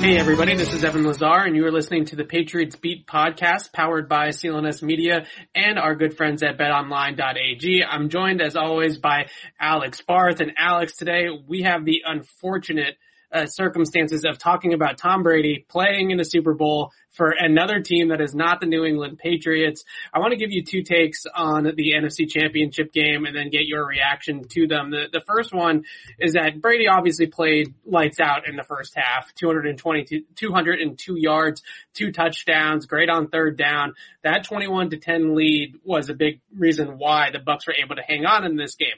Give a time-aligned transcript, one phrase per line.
[0.00, 3.70] Hey everybody, this is Evan Lazar and you are listening to the Patriots Beat podcast
[3.70, 7.84] powered by CLNS Media and our good friends at betonline.ag.
[7.84, 9.26] I'm joined as always by
[9.60, 12.96] Alex Barth and Alex today we have the unfortunate
[13.32, 18.08] uh, circumstances of talking about Tom Brady playing in a Super Bowl for another team
[18.08, 19.84] that is not the New England Patriots.
[20.12, 23.66] I want to give you two takes on the NFC Championship game and then get
[23.66, 24.90] your reaction to them.
[24.90, 25.84] The, the first one
[26.18, 31.62] is that Brady obviously played lights out in the first half, 222, 202 yards,
[31.94, 33.94] two touchdowns, great on third down.
[34.22, 38.02] That 21 to 10 lead was a big reason why the Bucs were able to
[38.02, 38.88] hang on in this game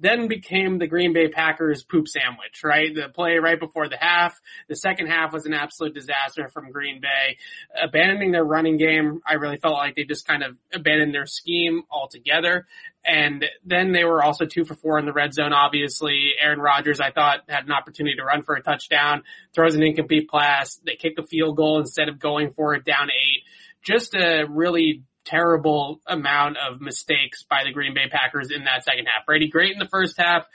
[0.00, 2.94] then became the Green Bay Packers poop sandwich, right?
[2.94, 4.40] The play right before the half.
[4.68, 7.36] The second half was an absolute disaster from Green Bay.
[7.80, 11.82] Abandoning their running game, I really felt like they just kind of abandoned their scheme
[11.90, 12.66] altogether.
[13.04, 16.30] And then they were also two for four in the red zone, obviously.
[16.40, 19.22] Aaron Rodgers, I thought, had an opportunity to run for a touchdown,
[19.54, 20.80] throws an incomplete pass.
[20.84, 23.42] They kick a field goal instead of going for it down eight.
[23.82, 29.06] Just a really terrible amount of mistakes by the Green Bay Packers in that second
[29.06, 29.26] half.
[29.26, 30.46] Brady great in the first half.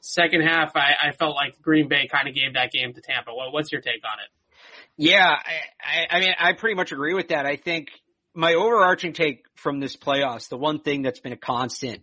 [0.00, 3.30] Second half, I, I felt like Green Bay kind of gave that game to Tampa.
[3.32, 4.30] what's your take on it?
[4.96, 5.36] Yeah, I,
[5.80, 7.46] I, I mean, I pretty much agree with that.
[7.46, 7.88] I think
[8.34, 12.02] my overarching take from this playoffs, the one thing that's been a constant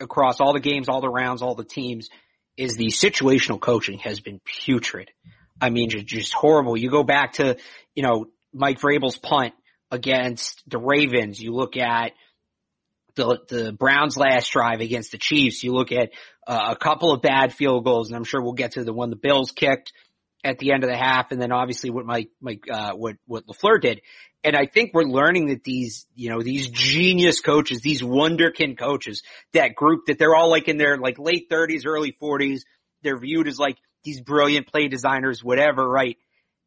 [0.00, 2.10] across all the games, all the rounds, all the teams,
[2.56, 5.10] is the situational coaching has been putrid.
[5.60, 6.76] I mean, just, just horrible.
[6.76, 7.56] You go back to,
[7.94, 9.54] you know, Mike Vrabel's punt
[9.90, 11.40] against the Ravens.
[11.40, 12.12] You look at
[13.14, 15.62] the the Browns last drive against the Chiefs.
[15.62, 16.10] You look at
[16.46, 19.10] uh, a couple of bad field goals, and I'm sure we'll get to the one
[19.10, 19.92] the Bills kicked
[20.44, 23.46] at the end of the half, and then obviously what Mike Mike uh, what what
[23.46, 24.00] LaFleur did.
[24.44, 29.24] And I think we're learning that these, you know, these genius coaches, these wonderkin coaches,
[29.52, 32.60] that group that they're all like in their like late 30s, early 40s,
[33.02, 36.16] they're viewed as like these brilliant play designers, whatever, right?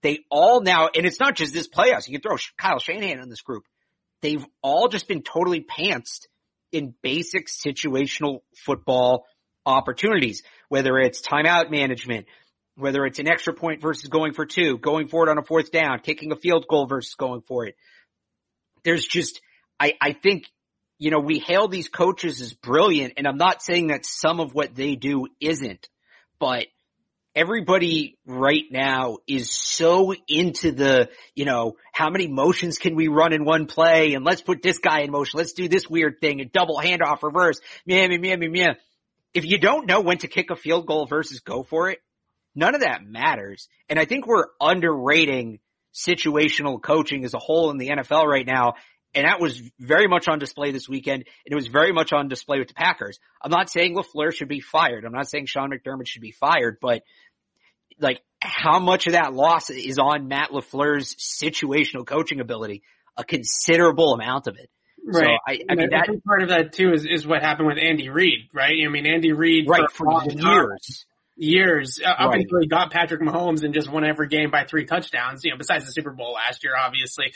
[0.02, 2.08] They all now, and it's not just this playoffs.
[2.08, 3.64] You can throw Kyle Shanahan in this group.
[4.22, 6.28] They've all just been totally pantsed
[6.72, 9.26] in basic situational football
[9.66, 12.26] opportunities, whether it's timeout management,
[12.76, 15.72] whether it's an extra point versus going for two, going for it on a fourth
[15.72, 17.76] down, kicking a field goal versus going for it.
[18.84, 19.42] There's just,
[19.80, 20.46] I, I think,
[20.98, 24.54] you know, we hail these coaches as brilliant, and I'm not saying that some of
[24.54, 25.88] what they do isn't,
[26.40, 26.66] but–
[27.36, 33.34] everybody right now is so into the, you know, how many motions can we run
[33.34, 35.38] in one play and let's put this guy in motion.
[35.38, 37.60] Let's do this weird thing, a double handoff reverse.
[37.86, 38.74] Meh, meh, meh, meh, meh.
[39.34, 42.00] If you don't know when to kick a field goal versus go for it,
[42.54, 43.70] none of that matters.
[43.88, 45.60] And I think we're underrating
[45.94, 48.74] situational coaching as a whole in the NFL right now.
[49.14, 51.26] And that was very much on display this weekend.
[51.46, 53.20] And it was very much on display with the Packers.
[53.42, 55.04] I'm not saying LaFleur should be fired.
[55.04, 57.04] I'm not saying Sean McDermott should be fired, but
[58.00, 62.84] like how much of that loss is on Matt LaFleur's situational coaching ability?
[63.18, 64.70] A considerable amount of it.
[65.06, 65.24] Right.
[65.24, 68.10] So I, I mean, that, part of that too is, is what happened with Andy
[68.10, 68.74] Reid, right?
[68.86, 71.06] I mean, Andy Reid right for, for years,
[71.36, 72.42] years uh, up right.
[72.42, 75.44] until he got Patrick Mahomes and just won every game by three touchdowns.
[75.44, 77.34] You know, besides the Super Bowl last year, obviously,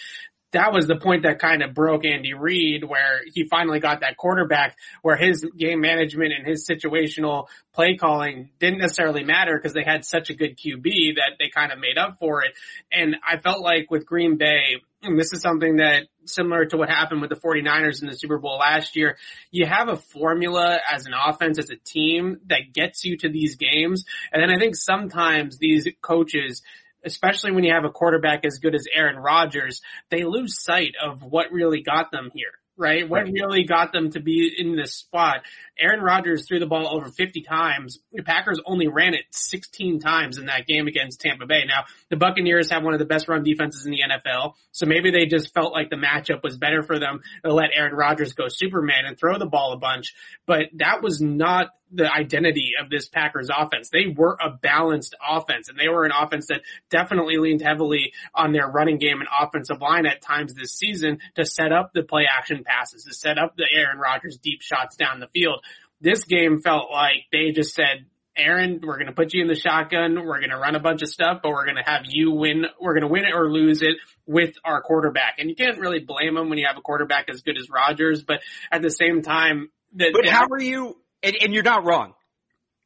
[0.52, 4.18] that was the point that kind of broke Andy Reid where he finally got that
[4.18, 9.84] quarterback where his game management and his situational play calling didn't necessarily matter because they
[9.84, 12.54] had such a good QB that they kind of made up for it.
[12.92, 16.90] And I felt like with Green Bay, and this is something that similar to what
[16.90, 19.18] happened with the 49ers in the Super Bowl last year,
[19.52, 23.56] you have a formula as an offense, as a team that gets you to these
[23.56, 24.06] games.
[24.32, 26.64] And then I think sometimes these coaches
[27.06, 31.22] especially when you have a quarterback as good as Aaron Rodgers, they lose sight of
[31.22, 32.52] what really got them here.
[32.78, 33.08] right?
[33.08, 35.38] What really got them to be in this spot?
[35.80, 38.00] Aaron Rodgers threw the ball over 50 times.
[38.12, 41.64] The Packers only ran it 16 times in that game against Tampa Bay.
[41.66, 45.12] Now, the Buccaneers have one of the best run defenses in the NFL, so maybe
[45.12, 48.46] they just felt like the matchup was better for them to let Aaron Rodgers go
[48.50, 50.14] Superman and throw the ball a bunch,
[50.46, 53.90] but that was not the identity of this Packers offense.
[53.90, 58.52] They were a balanced offense and they were an offense that definitely leaned heavily on
[58.52, 62.24] their running game and offensive line at times this season to set up the play
[62.30, 65.64] action passes, to set up the Aaron Rodgers deep shots down the field.
[66.02, 68.06] This game felt like they just said,
[68.38, 70.16] Aaron, we're going to put you in the shotgun.
[70.16, 72.66] We're going to run a bunch of stuff, but we're going to have you win.
[72.82, 73.96] We're going to win it or lose it
[74.26, 75.36] with our quarterback.
[75.38, 78.24] And you can't really blame them when you have a quarterback as good as Rodgers,
[78.24, 78.42] but
[78.72, 82.14] at the same time, that, but how are you, and, and you're not wrong,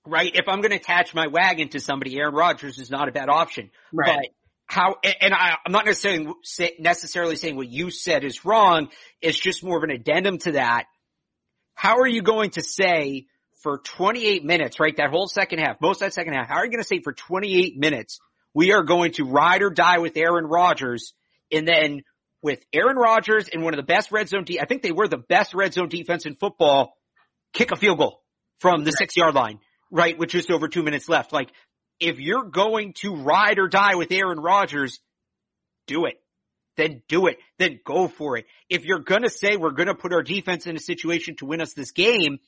[0.06, 0.32] right?
[0.34, 3.30] If I'm going to attach my wagon to somebody, Aaron Rodgers is not a bad
[3.30, 3.72] option.
[3.94, 4.18] Right.
[4.18, 4.30] But
[4.66, 6.32] how, and I, I'm not necessarily,
[6.80, 8.90] necessarily saying what you said is wrong.
[9.22, 10.86] It's just more of an addendum to that.
[11.74, 13.26] How are you going to say
[13.64, 14.96] for 28 minutes, right?
[14.98, 17.02] That whole second half, most of that second half, how are you going to say
[17.02, 18.20] for 28 minutes,
[18.54, 21.14] we are going to ride or die with Aaron Rodgers
[21.52, 22.04] and then
[22.42, 25.08] with Aaron Rodgers and one of the best red zone, de- I think they were
[25.08, 26.94] the best red zone defense in football,
[27.54, 28.22] kick a field goal
[28.60, 29.60] from the six yard line,
[29.92, 30.18] right?
[30.18, 31.34] With just over two minutes left.
[31.34, 31.50] Like
[32.00, 35.00] if you're going to ride or die with Aaron Rodgers,
[35.88, 36.22] do it.
[36.78, 37.40] Then do it.
[37.58, 38.46] Then go for it.
[38.70, 41.74] If you're gonna say we're gonna put our defense in a situation to win us
[41.74, 42.40] this game,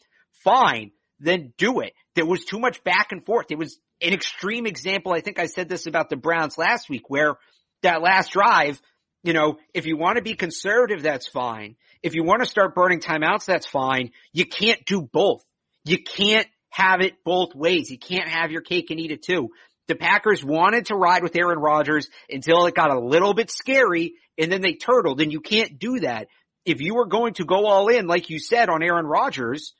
[0.43, 0.91] fine.
[1.19, 1.93] Then do it.
[2.15, 3.47] There was too much back and forth.
[3.49, 5.11] It was an extreme example.
[5.13, 7.35] I think I said this about the Browns last week where
[7.83, 8.81] that last drive,
[9.23, 11.75] you know, if you want to be conservative, that's fine.
[12.03, 14.11] If you want to start burning timeouts, that's fine.
[14.33, 15.43] You can't do both.
[15.85, 17.91] You can't have it both ways.
[17.91, 19.49] You can't have your cake and eat it too.
[19.87, 24.13] The Packers wanted to ride with Aaron Rodgers until it got a little bit scary
[24.37, 26.27] and then they turtled and you can't do that.
[26.65, 29.73] If you were going to go all in, like you said on Aaron Rodgers,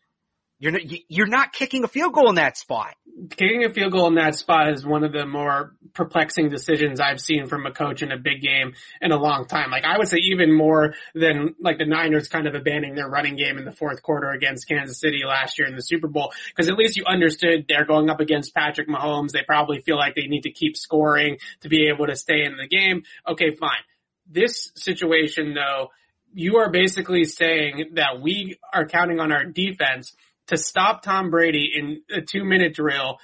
[0.62, 2.94] you're not, you're not kicking a field goal in that spot.
[3.32, 7.20] Kicking a field goal in that spot is one of the more perplexing decisions I've
[7.20, 9.72] seen from a coach in a big game in a long time.
[9.72, 13.38] Like I would say even more than like the Niners kind of abandoning their running
[13.38, 16.32] game in the fourth quarter against Kansas City last year in the Super Bowl.
[16.56, 19.32] Cause at least you understood they're going up against Patrick Mahomes.
[19.32, 22.56] They probably feel like they need to keep scoring to be able to stay in
[22.58, 23.02] the game.
[23.28, 23.82] Okay, fine.
[24.30, 25.88] This situation though,
[26.34, 30.16] you are basically saying that we are counting on our defense
[30.52, 33.20] to stop Tom Brady in a two minute drill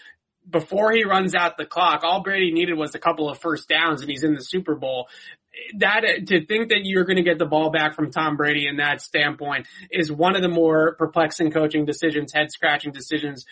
[0.50, 2.02] before he runs out the clock.
[2.04, 5.08] All Brady needed was a couple of first downs and he's in the Super Bowl.
[5.80, 8.78] That, to think that you're going to get the ball back from Tom Brady in
[8.78, 13.46] that standpoint is one of the more perplexing coaching decisions, head scratching decisions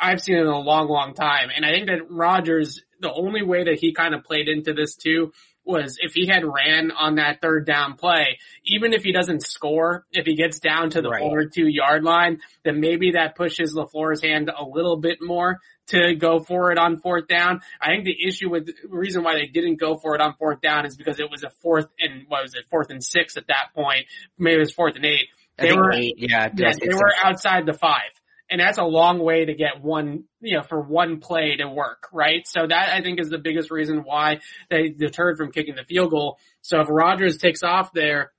[0.00, 1.48] I've seen in a long, long time.
[1.54, 4.96] And I think that Rodgers, the only way that he kind of played into this
[4.96, 5.32] too
[5.68, 10.06] was if he had ran on that third down play, even if he doesn't score,
[10.12, 11.22] if he gets down to the right.
[11.22, 15.58] one or two yard line, then maybe that pushes LaFleur's hand a little bit more
[15.88, 17.60] to go for it on fourth down.
[17.80, 20.60] I think the issue with the reason why they didn't go for it on fourth
[20.60, 23.46] down is because it was a fourth and what was it, fourth and six at
[23.48, 24.06] that point.
[24.38, 25.28] Maybe it was fourth and eight.
[25.58, 28.12] They were, eight, yeah, yeah they were outside the five
[28.50, 32.08] and that's a long way to get one, you know, for one play to work,
[32.12, 32.46] right?
[32.46, 34.40] So that I think is the biggest reason why
[34.70, 36.38] they deterred from kicking the field goal.
[36.62, 38.32] So if Rodgers takes off there,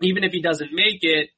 [0.00, 1.30] even if he doesn't make it,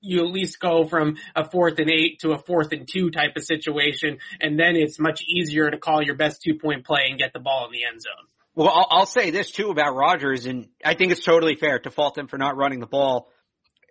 [0.00, 3.32] you at least go from a fourth and eight to a fourth and two type
[3.36, 7.18] of situation, and then it's much easier to call your best two point play and
[7.18, 8.12] get the ball in the end zone.
[8.54, 11.90] Well, I'll, I'll say this too about Rodgers, and I think it's totally fair to
[11.90, 13.28] fault him for not running the ball.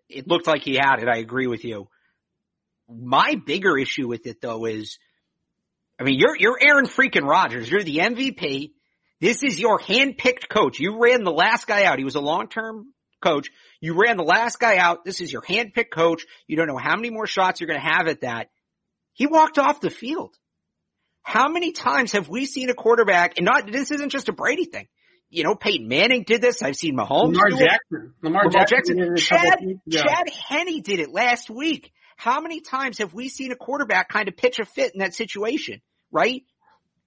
[0.07, 1.09] It looked like he had it.
[1.09, 1.89] I agree with you
[2.89, 4.97] my bigger issue with it though is,
[5.99, 7.69] I mean, you're, you're Aaron freaking Rodgers.
[7.69, 8.71] You're the MVP.
[9.21, 10.79] This is your hand-picked coach.
[10.79, 11.99] You ran the last guy out.
[11.99, 12.87] He was a long-term
[13.23, 13.49] coach.
[13.79, 15.05] You ran the last guy out.
[15.05, 16.25] This is your hand-picked coach.
[16.47, 18.49] You don't know how many more shots you're going to have at that.
[19.13, 20.35] He walked off the field.
[21.23, 24.65] How many times have we seen a quarterback, and not, this isn't just a Brady
[24.65, 24.87] thing.
[25.29, 26.61] You know, Peyton Manning did this.
[26.61, 28.13] I've seen Mahomes Lamar Jackson.
[28.21, 28.97] Lamar, Lamar Jackson.
[28.97, 29.15] Jackson.
[29.17, 30.01] Chad, yeah.
[30.01, 31.91] Chad Henne did it last week.
[32.15, 35.13] How many times have we seen a quarterback kind of pitch a fit in that
[35.13, 35.81] situation,
[36.11, 36.43] right?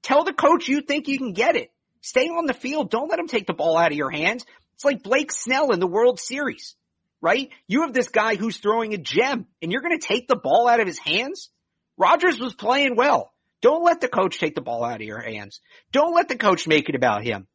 [0.03, 1.71] Tell the coach you think you can get it.
[2.01, 2.91] Stay on the field.
[2.91, 4.45] Don't let him take the ball out of your hands.
[4.75, 6.77] It's like Blake Snell in the World Series,
[7.21, 7.51] right?
[7.67, 10.69] You have this guy who's throwing a gem and you're going to take the ball
[10.69, 11.51] out of his hands.
[11.97, 13.33] Rodgers was playing well.
[13.61, 15.61] Don't let the coach take the ball out of your hands.
[15.91, 17.49] Don't let the coach make it about him.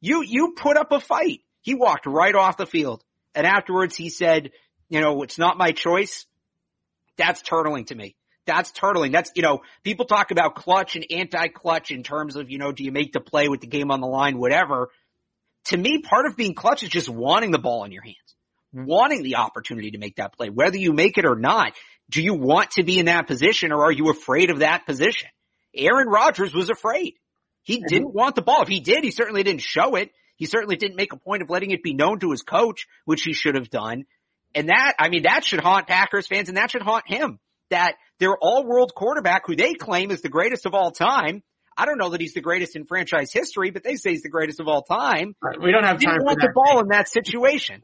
[0.00, 1.40] You, you put up a fight.
[1.60, 3.04] He walked right off the field.
[3.34, 4.50] And afterwards he said,
[4.88, 6.26] you know, it's not my choice.
[7.18, 8.16] That's turtling to me.
[8.46, 9.12] That's turtling.
[9.12, 12.84] That's, you know, people talk about clutch and anti-clutch in terms of, you know, do
[12.84, 14.90] you make the play with the game on the line, whatever.
[15.66, 18.16] To me, part of being clutch is just wanting the ball in your hands,
[18.72, 21.72] wanting the opportunity to make that play, whether you make it or not.
[22.08, 25.28] Do you want to be in that position or are you afraid of that position?
[25.74, 27.14] Aaron Rodgers was afraid.
[27.64, 27.86] He mm-hmm.
[27.88, 28.62] didn't want the ball.
[28.62, 30.10] If he did, he certainly didn't show it.
[30.36, 33.22] He certainly didn't make a point of letting it be known to his coach, which
[33.22, 34.04] he should have done.
[34.54, 37.38] And that, I mean, that should haunt Packers fans and that should haunt him.
[37.70, 41.42] That their all world quarterback who they claim is the greatest of all time.
[41.76, 44.30] I don't know that he's the greatest in franchise history, but they say he's the
[44.30, 45.34] greatest of all time.
[45.60, 47.82] We don't have time for want the ball in that situation.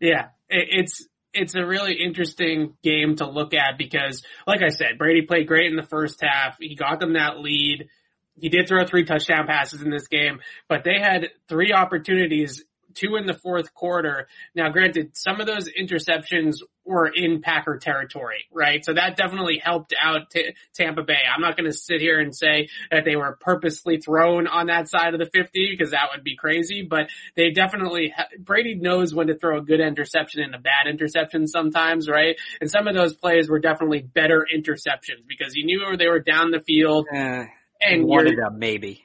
[0.00, 5.22] Yeah, it's, it's a really interesting game to look at because, like I said, Brady
[5.26, 6.56] played great in the first half.
[6.58, 7.88] He got them that lead.
[8.36, 13.16] He did throw three touchdown passes in this game, but they had three opportunities two
[13.16, 14.28] in the fourth quarter.
[14.54, 18.84] Now, granted, some of those interceptions were in Packer territory, right?
[18.84, 21.18] So that definitely helped out t- Tampa Bay.
[21.34, 24.88] I'm not going to sit here and say that they were purposely thrown on that
[24.88, 29.14] side of the 50 because that would be crazy, but they definitely, ha- Brady knows
[29.14, 32.36] when to throw a good interception and a bad interception sometimes, right?
[32.60, 36.50] And some of those plays were definitely better interceptions because you knew they were down
[36.50, 37.06] the field.
[37.14, 37.44] Uh,
[37.80, 39.04] and one of them, maybe.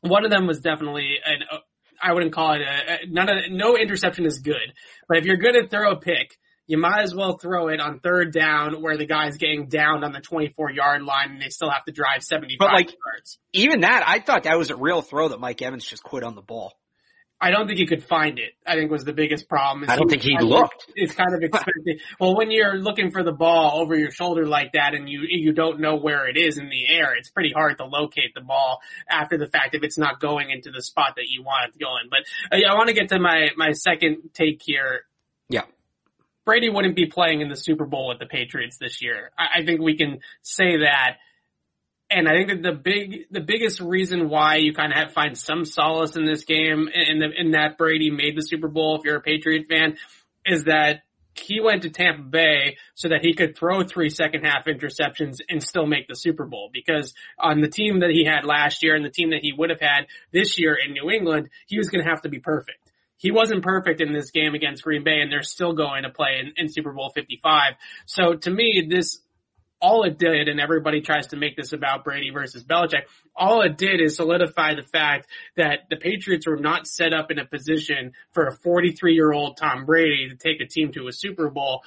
[0.00, 1.42] One of them was definitely an
[2.02, 4.72] I wouldn't call it a, of no interception is good.
[5.08, 8.00] But if you're going to throw a pick, you might as well throw it on
[8.00, 11.70] third down where the guy's getting down on the 24 yard line and they still
[11.70, 13.38] have to drive 75 but like, yards.
[13.52, 16.34] Even that, I thought that was a real throw that Mike Evans just quit on
[16.34, 16.72] the ball.
[17.42, 18.52] I don't think he could find it.
[18.64, 19.90] I think was the biggest problem.
[19.90, 20.86] I don't think he looked.
[20.94, 21.98] It's kind of expecting.
[22.20, 25.52] well, when you're looking for the ball over your shoulder like that, and you you
[25.52, 28.78] don't know where it is in the air, it's pretty hard to locate the ball
[29.10, 31.78] after the fact if it's not going into the spot that you want it to
[31.80, 32.08] go in.
[32.08, 32.20] But
[32.56, 35.02] uh, I want to get to my my second take here.
[35.48, 35.64] Yeah.
[36.44, 39.32] Brady wouldn't be playing in the Super Bowl with the Patriots this year.
[39.36, 41.16] I, I think we can say that
[42.12, 45.36] and I think that the big, the biggest reason why you kind of have find
[45.36, 49.04] some solace in this game in the, in that Brady made the Super Bowl, if
[49.04, 49.96] you're a Patriot fan,
[50.44, 51.02] is that
[51.34, 55.62] he went to Tampa Bay so that he could throw three second half interceptions and
[55.62, 56.68] still make the Super Bowl.
[56.72, 59.70] Because on the team that he had last year and the team that he would
[59.70, 62.78] have had this year in New England, he was going to have to be perfect.
[63.16, 66.40] He wasn't perfect in this game against Green Bay and they're still going to play
[66.40, 67.74] in, in Super Bowl 55.
[68.04, 69.21] So to me, this
[69.82, 73.02] all it did, and everybody tries to make this about Brady versus Belichick,
[73.34, 77.40] all it did is solidify the fact that the Patriots were not set up in
[77.40, 81.12] a position for a 43 year old Tom Brady to take a team to a
[81.12, 81.82] Super Bowl.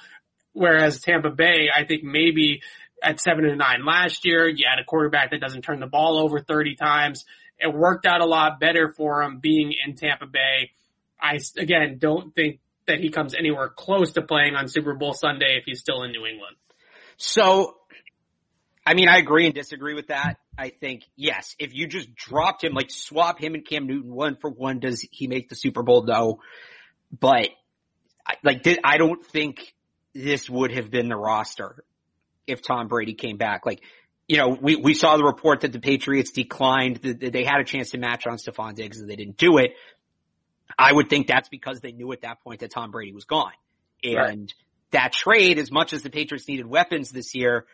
[0.52, 2.60] Whereas Tampa Bay, I think maybe
[3.02, 6.18] at seven and nine last year, you had a quarterback that doesn't turn the ball
[6.18, 7.24] over 30 times.
[7.58, 10.72] It worked out a lot better for him being in Tampa Bay.
[11.18, 15.56] I, again, don't think that he comes anywhere close to playing on Super Bowl Sunday
[15.58, 16.56] if he's still in New England.
[17.16, 17.75] So
[18.86, 20.38] I mean, I agree and disagree with that.
[20.56, 24.36] I think, yes, if you just dropped him, like swap him and Cam Newton one
[24.36, 26.04] for one, does he make the Super Bowl?
[26.04, 26.38] No.
[27.18, 27.48] But,
[28.44, 29.74] like, I don't think
[30.14, 31.84] this would have been the roster
[32.46, 33.66] if Tom Brady came back.
[33.66, 33.80] Like,
[34.28, 37.64] you know, we, we saw the report that the Patriots declined, that they had a
[37.64, 39.72] chance to match on Stefon Diggs and they didn't do it.
[40.78, 43.52] I would think that's because they knew at that point that Tom Brady was gone.
[44.02, 44.54] And right.
[44.92, 47.66] that trade, as much as the Patriots needed weapons this year,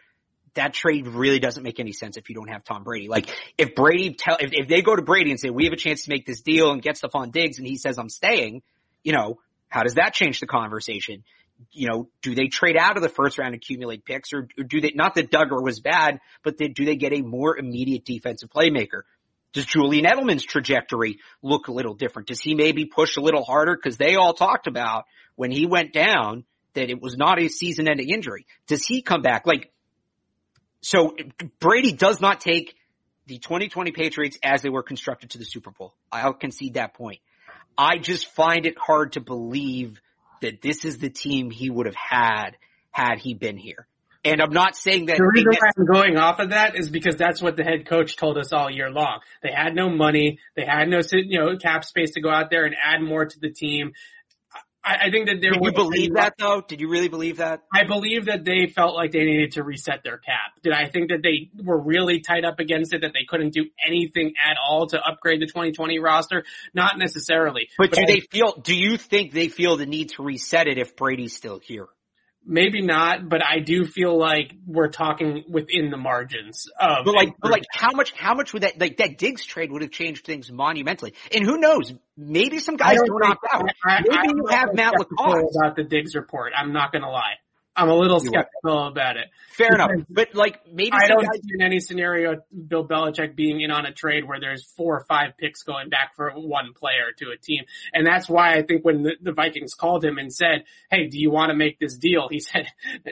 [0.55, 3.09] that trade really doesn't make any sense if you don't have Tom Brady.
[3.09, 5.77] Like if Brady tell, if, if they go to Brady and say, we have a
[5.77, 8.63] chance to make this deal and get Stefon Diggs and he says, I'm staying,
[9.03, 11.25] you know, how does that change the conversation?
[11.71, 14.81] You know, do they trade out of the first round accumulate picks or, or do
[14.81, 18.51] they, not that Dugger was bad, but they, do they get a more immediate defensive
[18.51, 19.03] playmaker?
[19.55, 22.29] Does Julian Edelman's trajectory look a little different?
[22.29, 23.77] Does he maybe push a little harder?
[23.77, 25.05] Cause they all talked about
[25.37, 26.45] when he went down
[26.75, 28.47] that it was not a season ending injury.
[28.67, 29.47] Does he come back?
[29.47, 29.73] Like,
[30.83, 31.17] so
[31.61, 32.75] Brady does not take
[33.27, 35.95] the 2020 Patriots as they were constructed to the Super Bowl.
[36.11, 37.21] I'll concede that point.
[37.79, 40.01] I just find it hard to believe
[40.43, 42.51] that this is the team he would have had
[42.91, 43.87] had he been here.
[44.25, 45.17] And I'm not saying that.
[45.17, 48.17] The reason why I'm going off of that is because that's what the head coach
[48.17, 49.21] told us all year long.
[49.43, 50.39] They had no money.
[50.55, 53.41] They had no, you know, cap space to go out there and add more to
[53.41, 53.93] the team.
[54.85, 55.53] I, I think that there.
[55.53, 56.61] Did you believe that though?
[56.61, 57.63] Did you really believe that?
[57.73, 60.53] I believe that they felt like they needed to reset their cap.
[60.63, 63.67] Did I think that they were really tied up against it that they couldn't do
[63.87, 66.45] anything at all to upgrade the 2020 roster?
[66.75, 67.69] Not necessarily.
[67.79, 68.55] But, but do I, they feel?
[68.61, 71.87] Do you think they feel the need to reset it if Brady's still here?
[72.45, 77.05] Maybe not, but I do feel like we're talking within the margins of.
[77.05, 78.13] But like, but like, how much?
[78.13, 81.15] How much would that like that Diggs trade would have changed things monumentally?
[81.33, 81.93] And who knows?
[82.17, 83.69] Maybe some guys don't, opt out.
[83.85, 86.53] I, maybe I you have Matt LaCosse about the Diggs report.
[86.57, 87.35] I'm not going to lie.
[87.75, 89.29] I'm a little skeptical about it.
[89.57, 93.35] Fair because enough, but like maybe I don't guys- see in any scenario Bill Belichick
[93.35, 96.75] being in on a trade where there's four or five picks going back for one
[96.75, 100.19] player to a team, and that's why I think when the, the Vikings called him
[100.19, 102.67] and said, "Hey, do you want to make this deal?" He said,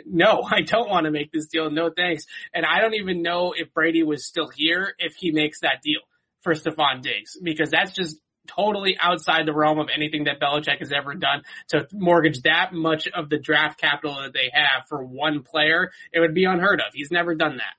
[0.06, 1.70] "No, I don't want to make this deal.
[1.70, 5.60] No thanks." And I don't even know if Brady was still here if he makes
[5.60, 6.00] that deal
[6.42, 8.18] for Stefon Diggs because that's just
[8.56, 13.08] totally outside the realm of anything that Belichick has ever done to mortgage that much
[13.08, 15.90] of the draft capital that they have for one player.
[16.12, 16.92] It would be unheard of.
[16.94, 17.74] He's never done that.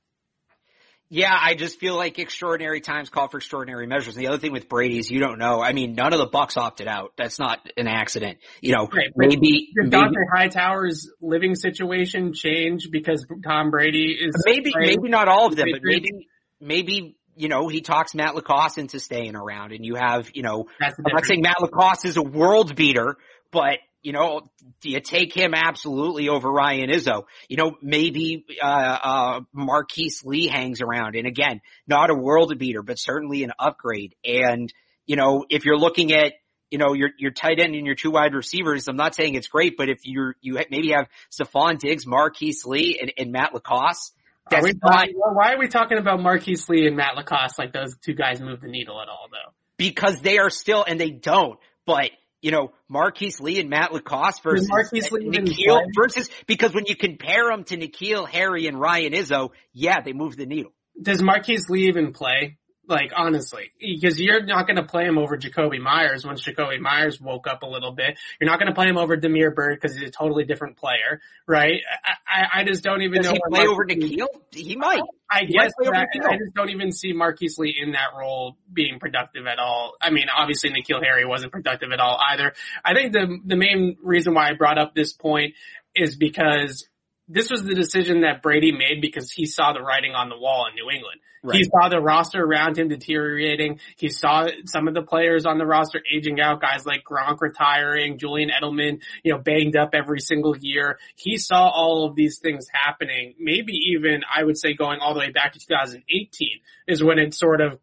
[1.13, 4.15] Yeah, I just feel like extraordinary times call for extraordinary measures.
[4.15, 5.61] And The other thing with Brady is you don't know.
[5.61, 7.11] I mean, none of the Bucs opted out.
[7.17, 8.37] That's not an accident.
[8.61, 14.71] You know, right, maybe did Dont'a Hightower's living situation change because Tom Brady is maybe
[14.73, 16.29] maybe not all of them, but maybe
[16.61, 20.67] maybe you know, he talks Matt LaCosse into staying around and you have, you know,
[20.81, 23.17] I'm not saying Matt LaCosse is a world beater,
[23.51, 24.41] but you know,
[24.81, 27.25] do you take him absolutely over Ryan Izzo?
[27.47, 32.81] You know, maybe, uh, uh, Marquise Lee hangs around and again, not a world beater,
[32.81, 34.15] but certainly an upgrade.
[34.25, 34.73] And,
[35.05, 36.33] you know, if you're looking at,
[36.71, 39.49] you know, your, your tight end and your two wide receivers, I'm not saying it's
[39.49, 44.13] great, but if you're, you maybe have Stefon Diggs, Marquise Lee and, and Matt LaCosse,
[44.51, 47.95] are we, why, why are we talking about Marquise Lee and Matt LaCosse like those
[47.97, 49.53] two guys move the needle at all though?
[49.77, 54.39] Because they are still, and they don't, but you know, Marquise Lee and Matt LaCosse
[54.39, 59.13] versus Marquise Lee N'Keal versus, because when you compare them to N'Keal, Harry, and Ryan
[59.13, 60.73] Izzo, yeah, they move the needle.
[60.99, 62.57] Does Marquise Lee even play?
[62.87, 67.21] Like honestly, because you're not going to play him over Jakobi Meyers once Jakobi Meyers
[67.21, 68.17] woke up a little bit.
[68.39, 71.21] You're not going to play him over Damiere Byrd because he's a totally different player,
[71.47, 71.79] right?
[72.03, 73.33] I, I, I just don't even Does know.
[73.33, 74.27] He play over N'Keal?
[74.51, 75.03] He might.
[75.29, 79.45] I guess that, I just don't even see Marquise Lee in that role being productive
[79.45, 79.93] at all.
[80.01, 82.53] I mean, obviously N'Keal Harry wasn't productive at all either.
[82.83, 85.53] I think the the main reason why I brought up this point
[85.95, 86.87] is because
[87.31, 90.67] this was the decision that Brady made because he saw the writing on the wall
[90.69, 91.21] in New England.
[91.43, 91.57] Right.
[91.57, 93.79] He saw the roster around him deteriorating.
[93.97, 98.19] He saw some of the players on the roster aging out, guys like Gronk retiring,
[98.19, 100.99] Julian Edelman, you know, banged up every single year.
[101.15, 103.33] He saw all of these things happening.
[103.39, 106.49] Maybe even, I would say going all the way back to 2018
[106.87, 107.79] is when it sort of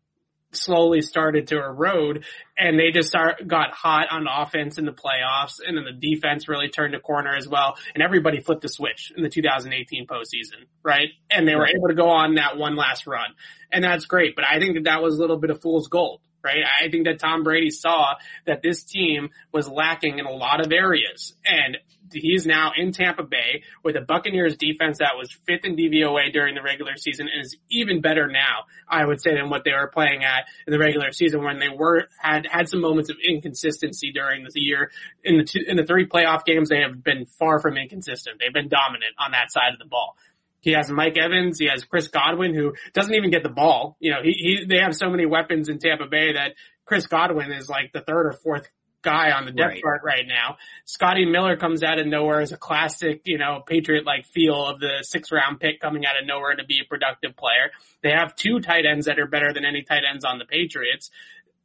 [0.52, 2.24] slowly started to erode
[2.56, 6.48] and they just start, got hot on offense in the playoffs and then the defense
[6.48, 10.66] really turned a corner as well and everybody flipped the switch in the 2018 postseason,
[10.82, 11.08] right?
[11.30, 13.34] And they were able to go on that one last run
[13.70, 16.20] and that's great, but I think that that was a little bit of fool's gold
[16.40, 16.62] right?
[16.80, 18.14] I think that Tom Brady saw
[18.46, 21.78] that this team was lacking in a lot of areas and
[22.12, 26.54] he's now in Tampa Bay with a Buccaneers defense that was fifth in DVOA during
[26.54, 29.88] the regular season and is even better now, I would say, than what they were
[29.88, 34.12] playing at in the regular season when they were, had, had some moments of inconsistency
[34.12, 34.90] during the year.
[35.24, 38.38] In the two, in the three playoff games, they have been far from inconsistent.
[38.40, 40.16] They've been dominant on that side of the ball.
[40.60, 41.58] He has Mike Evans.
[41.58, 43.96] He has Chris Godwin, who doesn't even get the ball.
[44.00, 47.52] You know, he, he they have so many weapons in Tampa Bay that Chris Godwin
[47.52, 48.68] is like the third or fourth
[49.02, 49.82] guy on the depth right.
[49.82, 50.56] chart right now.
[50.84, 54.80] Scotty Miller comes out of nowhere as a classic, you know, Patriot like feel of
[54.80, 57.70] the six round pick coming out of nowhere to be a productive player.
[58.02, 61.10] They have two tight ends that are better than any tight ends on the Patriots.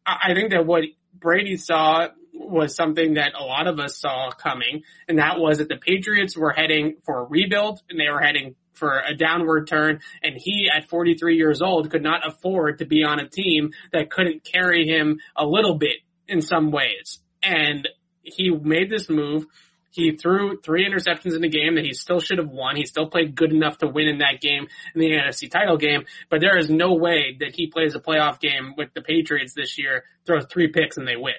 [0.05, 4.83] I think that what Brady saw was something that a lot of us saw coming,
[5.07, 8.55] and that was that the Patriots were heading for a rebuild and they were heading
[8.73, 13.03] for a downward turn and he at 43 years old could not afford to be
[13.03, 17.87] on a team that couldn't carry him a little bit in some ways and
[18.21, 19.45] he made this move.
[19.91, 22.75] He threw three interceptions in the game that he still should have won.
[22.75, 26.05] He still played good enough to win in that game in the NFC title game,
[26.31, 29.77] but there is no way that he plays a playoff game with the Patriots this
[29.77, 31.35] year, throws three picks and they win.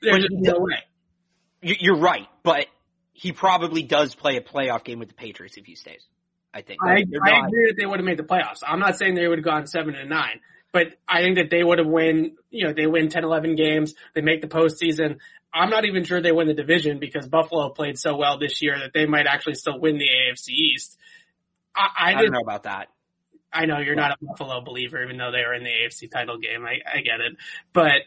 [0.00, 0.84] There's no way.
[1.60, 2.66] You're right, but
[3.12, 6.06] he probably does play a playoff game with the Patriots if he stays.
[6.54, 6.78] I think.
[6.82, 8.62] I, I agree that they would have made the playoffs.
[8.66, 10.40] I'm not saying they would have gone seven and nine,
[10.72, 13.94] but I think that they would have win, you know, they win 10, 11 games.
[14.14, 15.18] They make the postseason.
[15.52, 18.78] I'm not even sure they win the division because Buffalo played so well this year
[18.78, 20.98] that they might actually still win the AFC East.
[21.74, 22.88] I, I, I don't know about that.
[23.50, 26.38] I know you're not a Buffalo believer, even though they were in the AFC title
[26.38, 26.66] game.
[26.66, 27.36] I, I get it,
[27.72, 28.02] but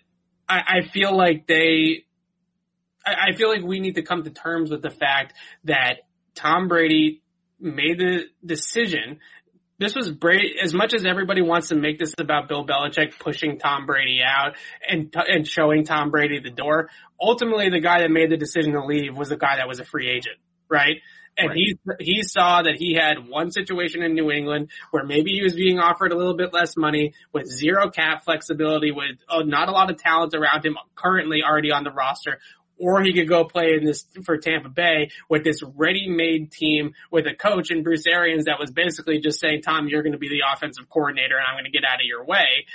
[0.48, 2.06] I, I feel like they,
[3.04, 6.02] I, I feel like we need to come to terms with the fact that
[6.36, 7.24] Tom Brady
[7.60, 9.20] made the decision
[9.82, 13.58] this was Brady, as much as everybody wants to make this about Bill Belichick pushing
[13.58, 14.56] Tom Brady out
[14.88, 16.90] and, and showing Tom Brady the door,
[17.20, 19.84] ultimately the guy that made the decision to leave was the guy that was a
[19.84, 20.38] free agent,
[20.70, 20.98] right?
[21.36, 21.58] And right.
[21.58, 25.56] he, he saw that he had one situation in New England where maybe he was
[25.56, 29.72] being offered a little bit less money with zero cap flexibility, with uh, not a
[29.72, 32.40] lot of talent around him currently already on the roster
[32.82, 37.28] or he could go play in this for Tampa Bay with this ready-made team with
[37.28, 40.30] a coach and Bruce Arians that was basically just saying, Tom, you're going to be
[40.30, 42.66] the offensive coordinator and I'm going to get out of your way.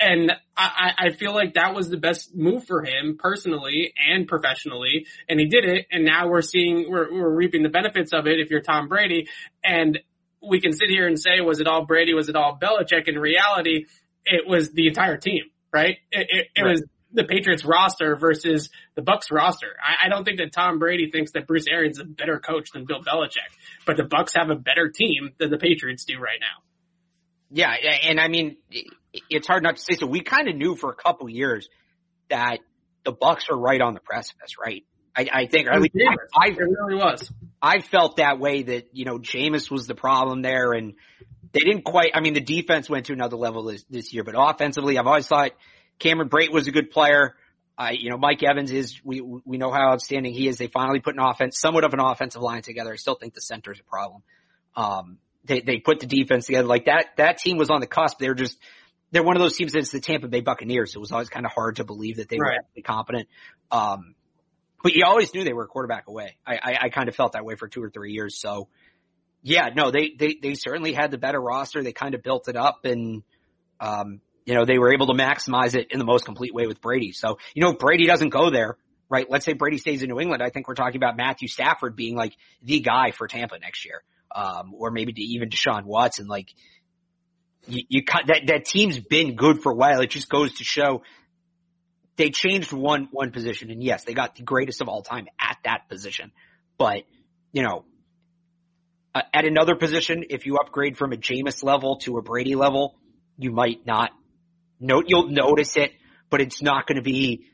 [0.00, 5.06] And I, I feel like that was the best move for him personally and professionally.
[5.28, 5.86] And he did it.
[5.92, 9.28] And now we're seeing, we're, we're reaping the benefits of it if you're Tom Brady.
[9.62, 9.98] And
[10.42, 12.14] we can sit here and say, was it all Brady?
[12.14, 13.08] Was it all Belichick?
[13.08, 13.84] In reality,
[14.24, 15.98] it was the entire team, right?
[16.10, 16.70] It, it, it right.
[16.70, 19.68] was the Patriots roster versus the Bucs roster.
[19.82, 22.70] I, I, don't think that Tom Brady thinks that Bruce Arians is a better coach
[22.72, 23.50] than Bill Belichick,
[23.86, 26.62] but the Bucs have a better team than the Patriots do right now.
[27.52, 27.72] Yeah,
[28.04, 28.58] and I mean,
[29.28, 30.06] it's hard not to say so.
[30.06, 31.68] We kind of knew for a couple years
[32.28, 32.58] that
[33.04, 34.84] the Bucs are right on the precipice, right?
[35.16, 37.32] I, I think, or at least I, I, it really was.
[37.60, 40.94] I felt that way that, you know, Jameis was the problem there and
[41.52, 44.34] they didn't quite, I mean, the defense went to another level this, this year, but
[44.36, 45.50] offensively, I've always thought
[46.00, 47.36] Cameron Brate was a good player.
[47.78, 50.58] I, you know, Mike Evans is, we, we know how outstanding he is.
[50.58, 52.92] They finally put an offense, somewhat of an offensive line together.
[52.92, 54.22] I still think the center is a problem.
[54.76, 57.06] Um, they, they put the defense together like that.
[57.16, 58.18] That team was on the cusp.
[58.18, 58.58] They were just,
[59.12, 60.92] they're one of those teams that's the Tampa Bay Buccaneers.
[60.92, 62.48] So it was always kind of hard to believe that they right.
[62.48, 63.28] were actually competent.
[63.70, 64.14] Um,
[64.82, 66.36] but you always knew they were a quarterback away.
[66.46, 68.38] I, I, I kind of felt that way for two or three years.
[68.38, 68.68] So
[69.42, 71.82] yeah, no, they, they, they certainly had the better roster.
[71.82, 73.22] They kind of built it up and,
[73.80, 76.80] um, you know, they were able to maximize it in the most complete way with
[76.80, 77.12] Brady.
[77.12, 78.76] So, you know, Brady doesn't go there,
[79.08, 79.26] right?
[79.28, 80.42] Let's say Brady stays in New England.
[80.42, 84.02] I think we're talking about Matthew Stafford being like the guy for Tampa next year.
[84.32, 86.28] Um, or maybe even Deshaun Watson.
[86.28, 86.54] Like,
[87.66, 90.00] you, you cut that, that team's been good for a while.
[90.00, 91.02] It just goes to show
[92.16, 93.70] they changed one, one position.
[93.70, 96.32] And yes, they got the greatest of all time at that position.
[96.78, 97.04] But,
[97.52, 97.84] you know,
[99.14, 102.94] uh, at another position, if you upgrade from a Jameis level to a Brady level,
[103.38, 104.10] you might not
[104.80, 105.92] note, you'll notice it,
[106.30, 107.46] but it's not going to be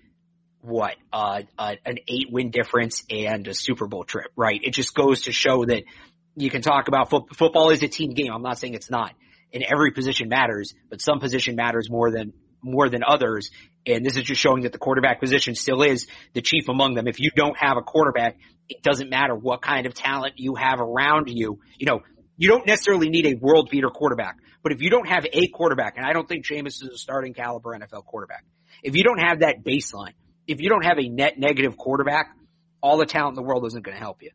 [0.60, 4.60] what, uh, uh, an eight win difference and a Super Bowl trip, right?
[4.62, 5.84] It just goes to show that
[6.36, 8.32] you can talk about fo- football is a team game.
[8.32, 9.12] I'm not saying it's not
[9.52, 13.50] and every position matters, but some position matters more than, more than others.
[13.86, 17.06] And this is just showing that the quarterback position still is the chief among them.
[17.06, 18.36] If you don't have a quarterback,
[18.68, 21.60] it doesn't matter what kind of talent you have around you.
[21.78, 22.00] You know,
[22.36, 25.96] you don't necessarily need a world beater quarterback, but if you don't have a quarterback,
[25.96, 28.44] and I don't think Jameis is a starting caliber NFL quarterback,
[28.82, 30.14] if you don't have that baseline,
[30.46, 32.30] if you don't have a net negative quarterback,
[32.80, 34.30] all the talent in the world isn't going to help you.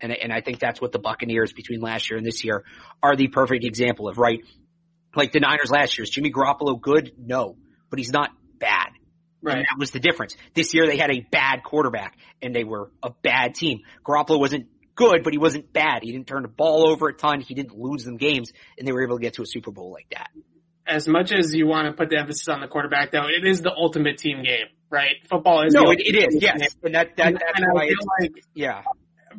[0.00, 2.64] And, and I think that's what the Buccaneers between last year and this year
[3.02, 4.40] are the perfect example of, right?
[5.14, 6.02] Like the Niners last year.
[6.02, 7.12] Is Jimmy Garoppolo good?
[7.18, 7.56] No,
[7.90, 8.88] but he's not bad.
[9.40, 9.58] Right.
[9.58, 10.36] And that was the difference.
[10.54, 13.80] This year they had a bad quarterback and they were a bad team.
[14.04, 16.02] Garoppolo wasn't good, but he wasn't bad.
[16.02, 17.40] He didn't turn the ball over a ton.
[17.40, 19.92] He didn't lose them games and they were able to get to a Super Bowl
[19.92, 20.30] like that.
[20.86, 23.62] As much as you want to put the emphasis on the quarterback though, it is
[23.62, 25.14] the ultimate team game, right?
[25.28, 25.72] Football is.
[25.72, 26.42] No, it, it is.
[26.42, 26.76] Yes.
[26.82, 28.82] And that, that, that's why like, yeah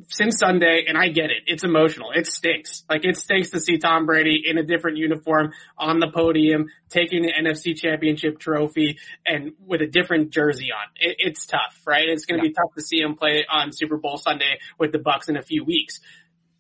[0.08, 1.44] since Sunday, and I get it.
[1.48, 2.12] It's emotional.
[2.12, 2.84] It stinks.
[2.90, 7.22] Like it stinks to see Tom Brady in a different uniform on the podium, taking
[7.22, 10.88] the NFC championship trophy and with a different jersey on.
[10.96, 12.08] It, it's tough, right?
[12.08, 12.52] It's going to yeah.
[12.52, 15.42] be tough to see him play on Super Bowl Sunday with the Bucs in a
[15.42, 16.00] few weeks.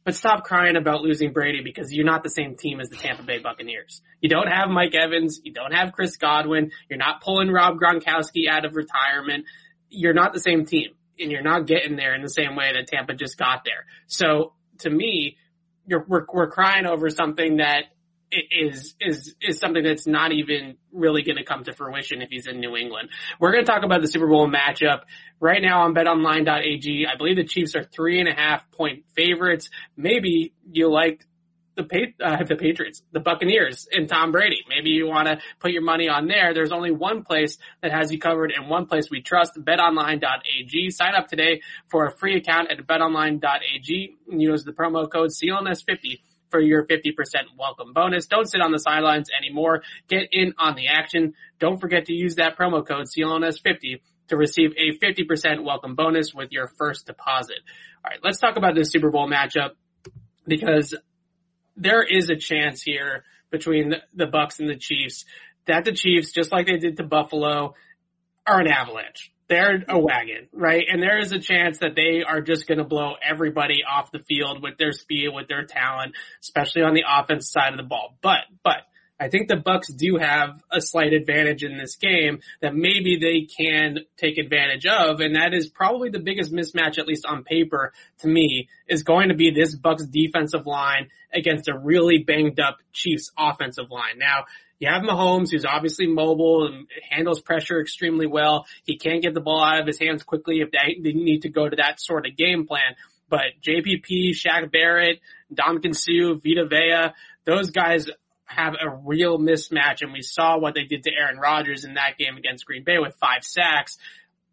[0.03, 3.23] But stop crying about losing Brady because you're not the same team as the Tampa
[3.23, 4.01] Bay Buccaneers.
[4.21, 5.41] You don't have Mike Evans.
[5.43, 6.71] You don't have Chris Godwin.
[6.89, 9.45] You're not pulling Rob Gronkowski out of retirement.
[9.89, 12.87] You're not the same team and you're not getting there in the same way that
[12.87, 13.85] Tampa just got there.
[14.07, 15.37] So to me,
[15.87, 17.85] we're, we're crying over something that
[18.31, 22.47] is is is something that's not even really going to come to fruition if he's
[22.47, 23.09] in New England.
[23.39, 25.01] We're going to talk about the Super Bowl matchup
[25.39, 27.07] right now on BetOnline.ag.
[27.07, 29.69] I believe the Chiefs are three and a half point favorites.
[29.95, 31.25] Maybe you like
[31.75, 34.63] the uh, the Patriots, the Buccaneers, and Tom Brady.
[34.69, 36.53] Maybe you want to put your money on there.
[36.53, 40.89] There's only one place that has you covered and one place we trust, betonline.ag.
[40.91, 46.19] Sign up today for a free account at betonline.ag and use the promo code CLNS50
[46.49, 47.11] for your 50%
[47.57, 48.27] welcome bonus.
[48.27, 49.81] Don't sit on the sidelines anymore.
[50.07, 51.33] Get in on the action.
[51.59, 56.51] Don't forget to use that promo code CLNS50 to receive a 50% welcome bonus with
[56.51, 57.57] your first deposit.
[58.03, 59.71] All right, let's talk about this Super Bowl matchup
[60.47, 60.95] because
[61.77, 65.25] there is a chance here between the, Bucs and the Chiefs
[65.67, 67.75] that the Chiefs, just like they did to Buffalo,
[68.45, 69.31] are an avalanche.
[69.47, 70.85] They're a wagon, right?
[70.91, 74.19] And there is a chance that they are just going to blow everybody off the
[74.19, 78.15] field with their speed, with their talent, especially on the offense side of the ball.
[78.21, 78.77] But, but
[79.19, 83.47] I think the Bucs do have a slight advantage in this game that maybe they
[83.47, 87.93] can take advantage of, and that is probably the biggest mismatch, at least on paper,
[88.19, 92.79] to me, is going to be this Bucs defensive line against a really banged up
[92.91, 94.17] Chiefs offensive line.
[94.17, 94.45] Now,
[94.79, 98.65] you have Mahomes, who's obviously mobile and handles pressure extremely well.
[98.83, 101.69] He can't get the ball out of his hands quickly if they need to go
[101.69, 102.95] to that sort of game plan.
[103.29, 105.21] But JPP, Shaq Barrett,
[105.53, 107.13] Ndamukong Suh, Vita Vea,
[107.45, 108.09] those guys
[108.45, 112.17] have a real mismatch and we saw what they did to Aaron Rodgers in that
[112.17, 113.97] game against Green Bay with five sacks.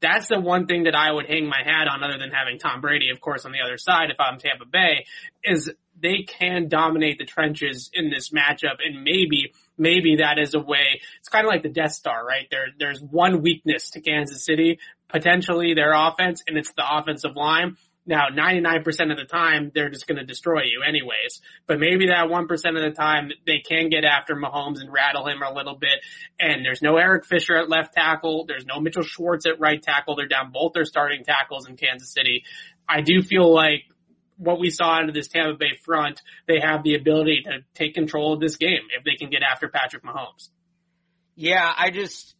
[0.00, 2.81] That's the one thing that I would hang my hat on other than having Tom
[2.81, 5.07] Brady, of course, on the other side if I'm Tampa Bay,
[5.44, 10.61] is they can dominate the trenches in this matchup and maybe, maybe that is a
[10.61, 12.48] way, it's kind of like the Death Star, right?
[12.50, 17.76] There, there's one weakness to Kansas City, potentially their offense, and it's the offensive line.
[18.04, 21.40] Now, 99% of the time, they're just going to destroy you anyways.
[21.68, 25.40] But maybe that 1% of the time, they can get after Mahomes and rattle him
[25.40, 26.00] a little bit.
[26.40, 28.44] And there's no Eric Fisher at left tackle.
[28.46, 30.16] There's no Mitchell Schwartz at right tackle.
[30.16, 32.42] They're down both their starting tackles in Kansas City.
[32.88, 33.84] I do feel like
[34.36, 37.94] what we saw out of this Tampa Bay front, they have the ability to take
[37.94, 40.48] control of this game if they can get after Patrick Mahomes.
[41.36, 42.34] Yeah, I just,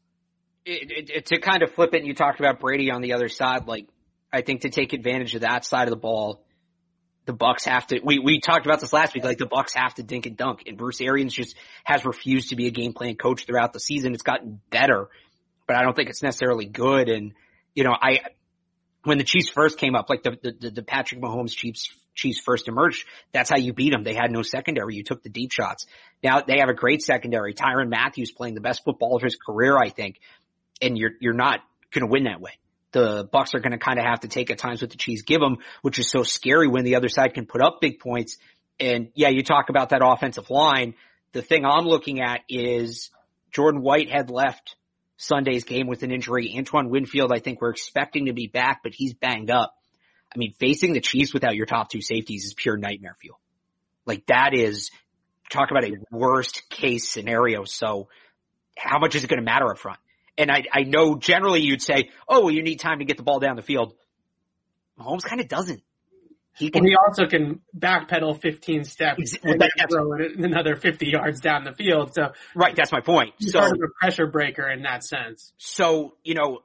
[0.65, 3.29] it, it, to kind of flip it, and you talked about Brady on the other
[3.29, 3.87] side, like,
[4.33, 6.43] I think to take advantage of that side of the ball,
[7.27, 8.01] the Bucs have to.
[8.03, 9.25] We we talked about this last week.
[9.25, 12.57] Like the Bucs have to dink and dunk, and Bruce Arians just has refused to
[12.57, 14.15] be a game plan coach throughout the season.
[14.15, 15.09] It's gotten better,
[15.67, 17.09] but I don't think it's necessarily good.
[17.09, 17.35] And
[17.75, 18.21] you know, I
[19.05, 22.67] when the Chiefs first came up, like the the, the Patrick Mahomes Chiefs Chiefs first
[22.67, 24.03] emerged, that's how you beat them.
[24.03, 24.97] They had no secondary.
[24.97, 25.87] You took the deep shots.
[26.25, 27.55] Now they have a great secondary.
[27.55, 30.19] Tyrann Mathieu's playing the best football of his career, I think,
[30.81, 31.61] and you're you're not
[31.93, 32.53] going to win that way
[32.93, 35.23] the Bucs are going to kind of have to take at times what the Chiefs
[35.23, 38.39] give them, which is so scary when the other side can put up big points.
[38.79, 40.95] And yeah, you talk about that offensive line.
[41.33, 43.11] The thing I'm looking at is
[43.51, 44.77] Jordan Whitehead left
[45.17, 46.55] Sunday's game with an injury.
[46.57, 49.75] Antoine Winfield, I think we're expecting to be back, but he's banged up.
[50.35, 53.39] I mean, facing the Chiefs without your top two safeties is pure nightmare fuel.
[54.07, 54.91] Like that is,
[55.51, 57.65] talk about a worst case scenario.
[57.65, 58.09] So
[58.77, 60.01] how much is it going to matter up front?
[60.39, 63.23] And I, I know generally you'd say, oh, well, you need time to get the
[63.23, 63.95] ball down the field.
[64.99, 65.83] Mahomes kind of doesn't.
[66.55, 66.83] He can.
[66.83, 71.65] Well, he also can backpedal 15 steps and that, throw it another 50 yards down
[71.65, 72.15] the field.
[72.15, 73.35] So right, that's my point.
[73.39, 75.53] He's so sort of a pressure breaker in that sense.
[75.57, 76.61] So you know,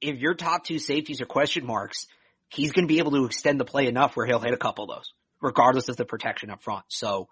[0.00, 2.06] if your top two safeties are question marks,
[2.48, 4.84] he's going to be able to extend the play enough where he'll hit a couple
[4.84, 6.84] of those, regardless of the protection up front.
[6.88, 7.28] So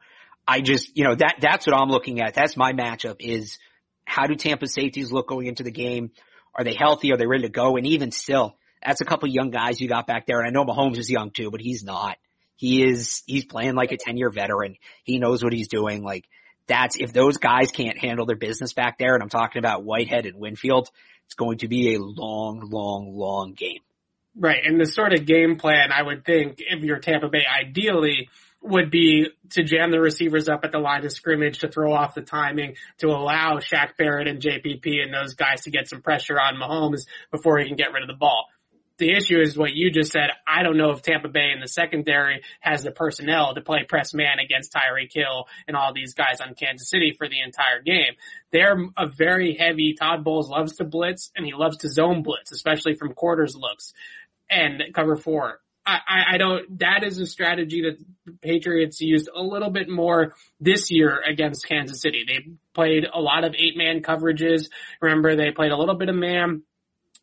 [0.49, 2.35] I just, you know, that that's what I'm looking at.
[2.35, 3.59] That's my matchup is
[4.11, 6.11] how do Tampa safeties look going into the game?
[6.53, 7.13] Are they healthy?
[7.13, 7.77] Are they ready to go?
[7.77, 10.41] And even still, that's a couple young guys you got back there.
[10.41, 12.19] And I know Mahomes is young too, but he's not.
[12.57, 14.77] He is, he's playing like a 10 year veteran.
[15.05, 16.03] He knows what he's doing.
[16.03, 16.27] Like
[16.67, 20.27] that's, if those guys can't handle their business back there, and I'm talking about Whitehead
[20.27, 20.91] and Winfield,
[21.27, 23.81] it's going to be a long, long, long game.
[24.37, 24.61] Right.
[24.65, 28.29] And the sort of game plan I would think if you're Tampa Bay, ideally,
[28.63, 32.15] would be to jam the receivers up at the line of scrimmage to throw off
[32.15, 36.39] the timing to allow Shaq Barrett and JPP and those guys to get some pressure
[36.39, 38.47] on Mahomes before he can get rid of the ball.
[38.99, 40.29] The issue is what you just said.
[40.47, 44.13] I don't know if Tampa Bay in the secondary has the personnel to play press
[44.13, 48.13] man against Tyreek Hill and all these guys on Kansas City for the entire game.
[48.53, 52.53] They're a very heavy, Todd Bowles loves to blitz and he loves to zone blitz,
[52.53, 53.95] especially from quarters looks
[54.51, 59.43] and cover four I, I don't, that is a strategy that the Patriots used a
[59.43, 62.25] little bit more this year against Kansas City.
[62.27, 64.69] They played a lot of eight man coverages.
[65.01, 66.63] Remember, they played a little bit of man,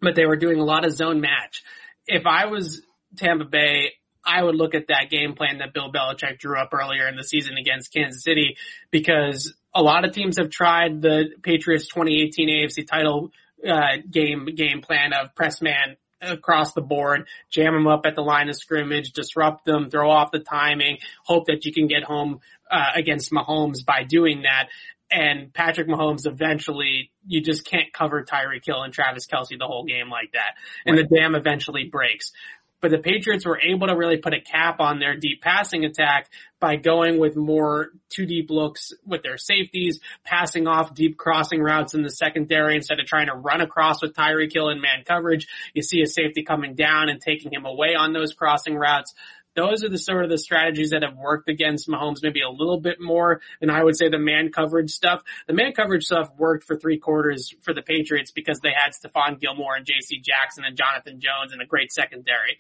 [0.01, 1.63] but they were doing a lot of zone match.
[2.07, 2.81] If I was
[3.15, 3.93] Tampa Bay,
[4.25, 7.23] I would look at that game plan that Bill Belichick drew up earlier in the
[7.23, 8.57] season against Kansas City
[8.91, 13.31] because a lot of teams have tried the Patriots 2018 AFC title
[13.67, 18.21] uh, game game plan of press man across the board, jam them up at the
[18.21, 22.39] line of scrimmage, disrupt them, throw off the timing, hope that you can get home
[22.69, 24.69] uh, against Mahomes by doing that.
[25.09, 29.85] And Patrick Mahomes eventually, you just can't cover Tyreek Hill and Travis Kelce the whole
[29.85, 30.55] game like that.
[30.85, 31.07] And right.
[31.07, 32.33] the dam eventually breaks
[32.81, 36.29] but the Patriots were able to really put a cap on their deep passing attack
[36.59, 41.93] by going with more two deep looks with their safeties, passing off deep crossing routes
[41.93, 45.47] in the secondary instead of trying to run across with Tyreek Hill in man coverage.
[45.73, 49.13] You see a safety coming down and taking him away on those crossing routes
[49.57, 52.79] those are the sort of the strategies that have worked against Mahomes maybe a little
[52.79, 55.23] bit more than I would say the man coverage stuff.
[55.47, 59.39] The man coverage stuff worked for three quarters for the Patriots because they had Stephon
[59.39, 62.59] Gilmore and JC Jackson and Jonathan Jones and a great secondary.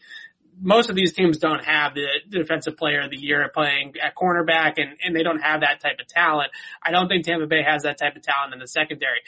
[0.59, 4.73] most of these teams don't have the defensive player of the year playing at cornerback
[4.77, 6.49] and, and they don't have that type of talent.
[6.81, 9.21] I don't think Tampa Bay has that type of talent in the secondary.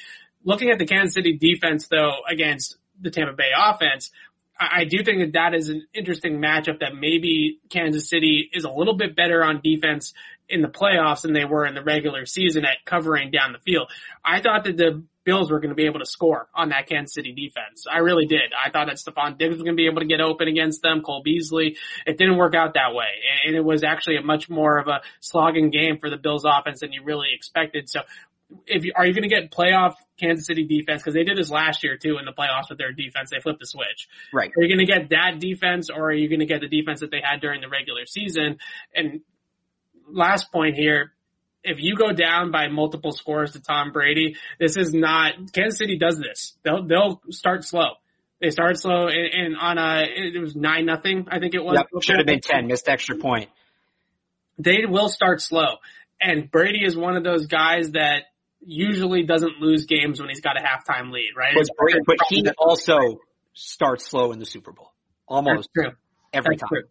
[0.43, 4.11] Looking at the Kansas City defense though against the Tampa Bay offense,
[4.59, 8.69] I, do think that that is an interesting matchup that maybe Kansas City is a
[8.69, 10.13] little bit better on defense
[10.49, 13.89] in the playoffs than they were in the regular season at covering down the field.
[14.25, 17.13] I thought that the Bills were going to be able to score on that Kansas
[17.13, 17.85] City defense.
[17.91, 18.51] I really did.
[18.57, 21.01] I thought that Stefon Diggs was going to be able to get open against them,
[21.03, 21.77] Cole Beasley.
[22.07, 23.05] It didn't work out that way.
[23.45, 26.79] And it was actually a much more of a slogging game for the Bills offense
[26.79, 27.89] than you really expected.
[27.89, 28.01] So
[28.65, 31.03] if you, are you going to get playoff Kansas City defense?
[31.03, 33.29] Cause they did this last year too in the playoffs with their defense.
[33.29, 34.07] They flipped the switch.
[34.33, 34.51] Right.
[34.55, 37.01] Are you going to get that defense or are you going to get the defense
[37.01, 38.57] that they had during the regular season?
[38.95, 39.21] And
[40.07, 41.13] last point here,
[41.63, 45.97] if you go down by multiple scores to Tom Brady, this is not Kansas City
[45.97, 46.55] does this.
[46.63, 47.95] They'll they'll start slow.
[48.41, 51.27] They start slow and, and on a it was nine nothing.
[51.29, 51.75] I think it was.
[51.75, 52.67] Yep, should have been ten.
[52.67, 53.49] Missed extra point.
[54.57, 55.77] They will start slow,
[56.21, 58.23] and Brady is one of those guys that
[58.61, 61.53] usually doesn't lose games when he's got a halftime lead, right?
[61.55, 63.19] But, Brady, but he also
[63.53, 64.93] starts slow in the Super Bowl,
[65.27, 65.69] almost
[66.33, 66.69] every That's time.
[66.69, 66.83] True.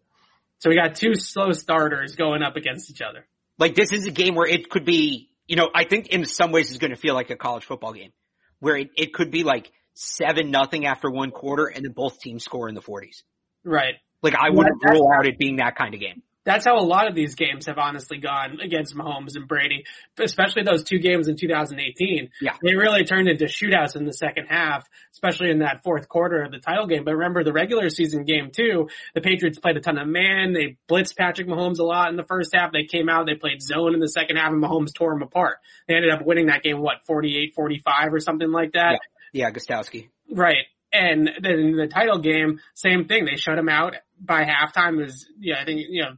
[0.59, 3.25] So we got two slow starters going up against each other.
[3.57, 6.51] Like this is a game where it could be, you know, I think in some
[6.51, 8.11] ways it's going to feel like a college football game
[8.59, 12.43] where it, it could be like seven nothing after one quarter and then both teams
[12.43, 13.23] score in the forties.
[13.63, 13.95] Right.
[14.21, 16.23] Like I wouldn't rule out it being that kind of game.
[16.49, 19.85] That's how a lot of these games have honestly gone against Mahomes and Brady,
[20.17, 22.31] especially those two games in 2018.
[22.41, 22.55] Yeah.
[22.63, 26.51] They really turned into shootouts in the second half, especially in that fourth quarter of
[26.51, 27.03] the title game.
[27.03, 30.53] But remember the regular season game too, the Patriots played a ton of man.
[30.53, 32.71] They blitzed Patrick Mahomes a lot in the first half.
[32.71, 35.57] They came out, they played zone in the second half and Mahomes tore them apart.
[35.87, 39.01] They ended up winning that game, what, 48, 45 or something like that?
[39.33, 40.09] Yeah, yeah Gostkowski.
[40.31, 40.65] Right.
[40.91, 43.25] And then in the title game, same thing.
[43.25, 45.05] They shut him out by halftime.
[45.05, 46.13] Is yeah, I think you know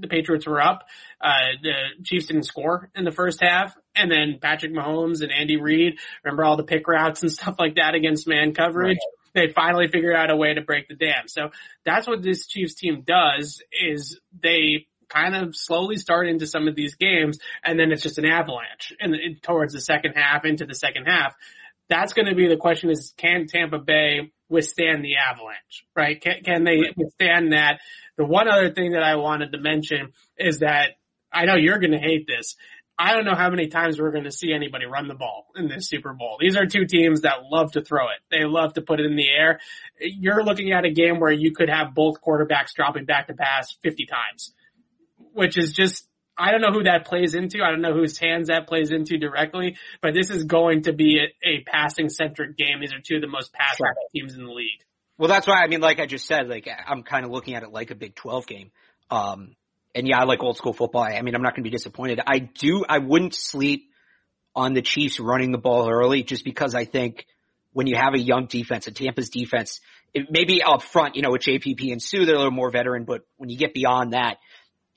[0.00, 0.84] the Patriots were up.
[1.20, 3.76] Uh, the Chiefs didn't score in the first half.
[3.94, 7.76] And then Patrick Mahomes and Andy Reid, remember all the pick routes and stuff like
[7.76, 8.98] that against man coverage?
[9.34, 9.46] Right.
[9.46, 11.28] They finally figured out a way to break the dam.
[11.28, 11.50] So
[11.84, 16.74] that's what this Chiefs team does is they kind of slowly start into some of
[16.74, 20.74] these games and then it's just an avalanche and towards the second half into the
[20.74, 21.34] second half.
[21.88, 26.20] That's going to be the question is can Tampa Bay withstand the avalanche, right?
[26.20, 27.80] Can, can they withstand that?
[28.16, 30.90] The one other thing that I wanted to mention is that
[31.32, 32.56] I know you're going to hate this.
[32.98, 35.68] I don't know how many times we're going to see anybody run the ball in
[35.68, 36.38] this Super Bowl.
[36.40, 38.20] These are two teams that love to throw it.
[38.30, 39.60] They love to put it in the air.
[40.00, 43.76] You're looking at a game where you could have both quarterbacks dropping back to pass
[43.82, 44.54] 50 times,
[45.34, 46.05] which is just,
[46.38, 47.62] I don't know who that plays into.
[47.62, 51.18] I don't know whose hands that plays into directly, but this is going to be
[51.18, 52.80] a, a passing centric game.
[52.80, 53.94] These are two of the most passing sure.
[54.14, 54.80] teams in the league.
[55.18, 57.62] Well, that's why, I mean, like I just said, like I'm kind of looking at
[57.62, 58.70] it like a Big 12 game.
[59.10, 59.56] Um,
[59.94, 61.02] and yeah, I like old school football.
[61.02, 62.20] I mean, I'm not going to be disappointed.
[62.26, 63.88] I do, I wouldn't sleep
[64.54, 67.26] on the Chiefs running the ball early just because I think
[67.72, 69.80] when you have a young defense, a Tampa's defense,
[70.12, 73.04] it maybe up front, you know, with JPP and Suh, they're a little more veteran,
[73.04, 74.38] but when you get beyond that,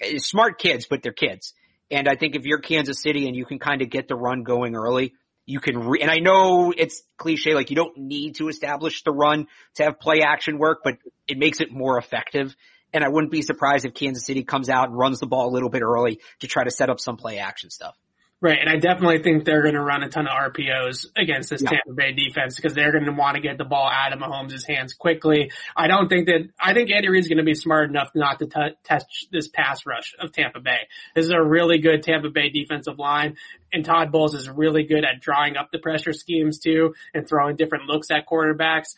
[0.01, 1.53] Eh, smart kids, but they're kids.
[1.91, 4.43] And I think if you're Kansas City and you can kind of get the run
[4.43, 5.13] going early,
[5.45, 9.12] you can re- and I know it's cliche, like you don't need to establish the
[9.12, 12.55] run to have play action work, but it makes it more effective.
[12.93, 15.53] And I wouldn't be surprised if Kansas City comes out and runs the ball a
[15.53, 17.95] little bit early to try to set up some play action stuff.
[18.41, 21.62] Right, and I definitely think they're going to run a ton of RPOs against this
[21.62, 21.71] yeah.
[21.71, 24.65] Tampa Bay defense because they're going to want to get the ball out of Mahomes'
[24.65, 25.52] hands quickly.
[25.75, 28.45] I don't think that I think Andy Reid's going to be smart enough not to
[28.45, 30.88] t- touch this pass rush of Tampa Bay.
[31.15, 33.36] This is a really good Tampa Bay defensive line,
[33.73, 37.58] and Todd Bowles is really good at drawing up the pressure schemes too and throwing
[37.58, 38.95] different looks at quarterbacks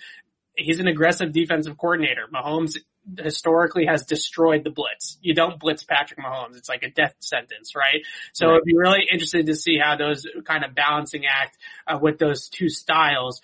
[0.58, 2.28] he's an aggressive defensive coordinator.
[2.34, 2.78] Mahomes
[3.20, 5.18] historically has destroyed the blitz.
[5.22, 6.58] You don't blitz Patrick Mahomes.
[6.58, 8.06] It's like a death sentence, right?
[8.34, 8.54] So right.
[8.56, 12.50] it'd be really interesting to see how those kind of balancing act uh, with those
[12.50, 13.42] two styles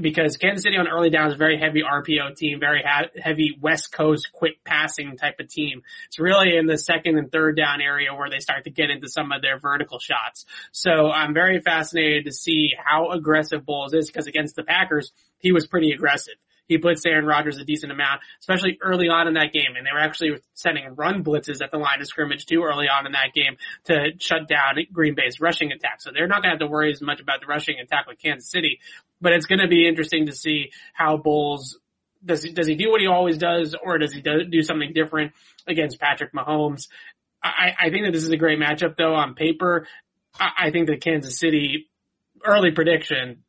[0.00, 3.58] because Kansas City on early down is a very heavy RPO team, very ha- heavy
[3.60, 5.82] West Coast quick passing type of team.
[6.06, 9.08] It's really in the second and third down area where they start to get into
[9.08, 10.46] some of their vertical shots.
[10.70, 15.52] So I'm very fascinated to see how aggressive Bowles is because against the Packers, he
[15.52, 16.34] was pretty aggressive
[16.66, 19.76] he blitzed Aaron Rodgers a decent amount, especially early on in that game.
[19.76, 23.06] And they were actually sending run blitzes at the line of scrimmage too early on
[23.06, 26.00] in that game to shut down Green Bay's rushing attack.
[26.00, 28.18] So they're not going to have to worry as much about the rushing attack with
[28.18, 28.80] Kansas City.
[29.20, 31.78] But it's going to be interesting to see how Bowles
[32.24, 34.92] does he, does he do what he always does or does he do, do something
[34.94, 35.32] different
[35.66, 36.88] against Patrick Mahomes?
[37.42, 39.86] I, I think that this is a great matchup though on paper.
[40.38, 41.90] I, I think that Kansas City
[42.44, 43.42] early prediction,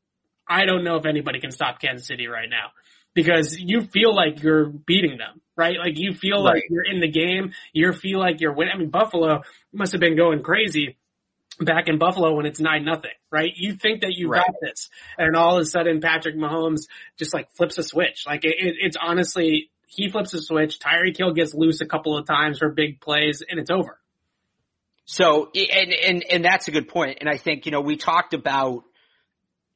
[0.48, 2.72] I don't know if anybody can stop Kansas City right now
[3.14, 5.42] because you feel like you're beating them.
[5.56, 5.78] right?
[5.78, 6.56] Like you feel right.
[6.56, 7.54] like you're in the game.
[7.74, 8.74] You feel like you're winning.
[8.74, 9.42] I mean, Buffalo
[9.72, 10.98] must have been going crazy
[11.60, 13.52] back in Buffalo when it's nine nothing, right?
[13.56, 14.44] You think that you right.
[14.46, 16.88] got this, and all of a sudden Patrick Mahomes
[17.18, 18.24] just like flips a switch.
[18.26, 20.80] Like it, it, it's honestly he flips a switch.
[20.80, 24.00] Tyreek Hill gets loose a couple of times for big plays, and it's over.
[25.06, 27.20] So, and and and that's a good point.
[27.22, 28.84] And I think you know we talked about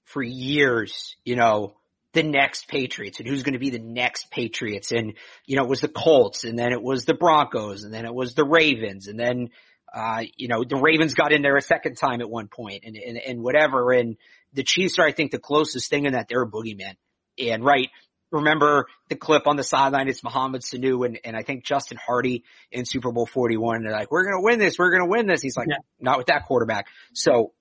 [0.05, 1.75] for years, you know,
[2.17, 4.91] the next Patriots and who's going to be the next Patriots.
[4.91, 5.13] And,
[5.45, 8.13] you know, it was the Colts and then it was the Broncos and then it
[8.13, 9.49] was the Ravens and then,
[9.93, 12.95] uh, you know, the Ravens got in there a second time at one point and,
[12.95, 13.91] and, and whatever.
[13.91, 14.17] And
[14.53, 16.95] the Chiefs are, I think, the closest thing in that they're a boogeyman.
[17.37, 17.89] And right,
[18.31, 22.45] remember the clip on the sideline, it's Mohamed Sanu and, and I think Justin Hardy
[22.71, 23.83] in Super Bowl 41.
[23.83, 24.79] They're like, we're going to win this.
[24.79, 25.43] We're going to win this.
[25.43, 25.77] He's like, yeah.
[25.99, 26.87] not with that quarterback.
[27.13, 27.53] So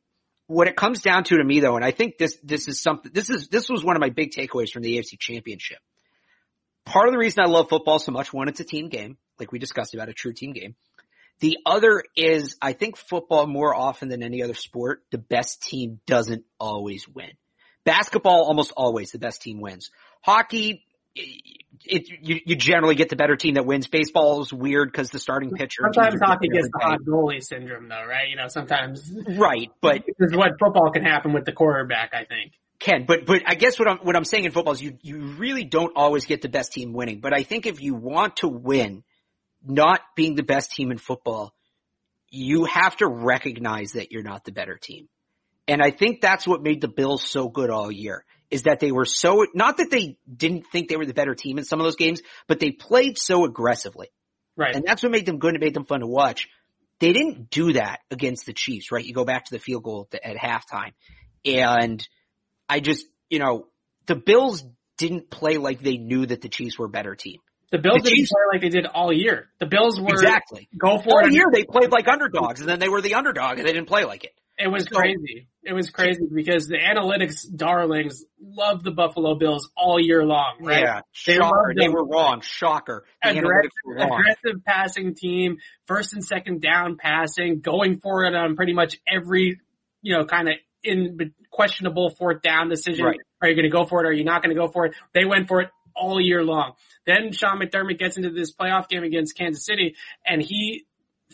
[0.47, 3.11] what it comes down to to me though, and I think this, this is something,
[3.13, 5.79] this is, this was one of my big takeaways from the AFC championship.
[6.85, 9.51] Part of the reason I love football so much, one, it's a team game, like
[9.51, 10.77] we discussed about a true team game.
[11.41, 16.01] The other is I think football more often than any other sport, the best team
[16.07, 17.31] doesn't always win.
[17.85, 19.91] Basketball, almost always the best team wins.
[20.23, 20.86] Hockey,
[21.17, 23.87] it, you, you generally get the better team that wins.
[23.87, 25.83] Baseball is weird because the starting pitcher.
[25.93, 28.29] Sometimes hockey gets the hot goalie syndrome, though, right?
[28.29, 29.13] You know, sometimes.
[29.29, 32.11] Right, but this is what football can happen with the quarterback.
[32.13, 34.83] I think can, but but I guess what I'm what I'm saying in football is
[34.83, 37.21] you you really don't always get the best team winning.
[37.21, 39.03] But I think if you want to win,
[39.65, 41.55] not being the best team in football,
[42.31, 45.09] you have to recognize that you're not the better team.
[45.69, 48.93] And I think that's what made the Bills so good all year is that they
[48.93, 51.85] were so, not that they didn't think they were the better team in some of
[51.85, 54.09] those games, but they played so aggressively.
[54.57, 54.75] Right.
[54.75, 56.49] And that's what made them good and made them fun to watch.
[56.99, 59.05] They didn't do that against the Chiefs, right?
[59.05, 60.93] You go back to the field goal at, at halftime.
[61.45, 62.07] And
[62.69, 63.67] I just, you know,
[64.07, 64.65] the Bills
[64.97, 67.41] didn't play like they knew that the Chiefs were a better team.
[67.73, 69.49] The Bills the didn't Chiefs, play like they did all year.
[69.59, 71.33] The Bills were exactly go for all it.
[71.33, 71.47] year.
[71.53, 74.25] They played like underdogs, and then they were the underdog, and they didn't play like
[74.25, 74.33] it.
[74.59, 75.49] It was so, crazy.
[75.63, 80.81] It was crazy because the analytics darlings loved the Buffalo Bills all year long, right?
[80.81, 81.75] Yeah, they shocker.
[81.77, 82.41] They were wrong.
[82.41, 83.05] Shocker.
[83.23, 84.21] The aggressive, wrong.
[84.21, 89.61] aggressive passing team, first and second down passing, going for it on pretty much every,
[90.01, 93.05] you know, kind of in questionable fourth down decision.
[93.05, 93.19] Right.
[93.43, 94.09] Are you going to go for it?
[94.09, 94.95] Are you not going to go for it?
[95.13, 96.73] They went for it all year long.
[97.07, 100.87] Then Sean McDermott gets into this playoff game against Kansas City and he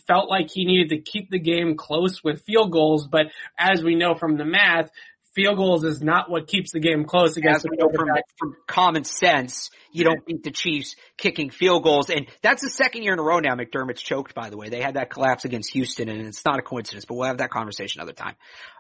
[0.06, 3.26] felt like he needed to keep the game close with field goals, but
[3.58, 4.90] as we know from the math,
[5.34, 9.70] field goals is not what keeps the game close against the from, from common sense.
[9.90, 12.10] You don't beat the Chiefs kicking field goals.
[12.10, 14.68] And that's the second year in a row now McDermott's choked, by the way.
[14.68, 17.50] They had that collapse against Houston and it's not a coincidence, but we'll have that
[17.50, 18.36] conversation another time.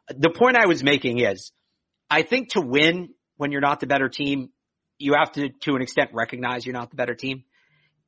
[0.08, 1.52] The point I was making is
[2.10, 4.50] I think to win when you're not the better team,
[4.98, 7.44] you have to, to an extent, recognize you're not the better team.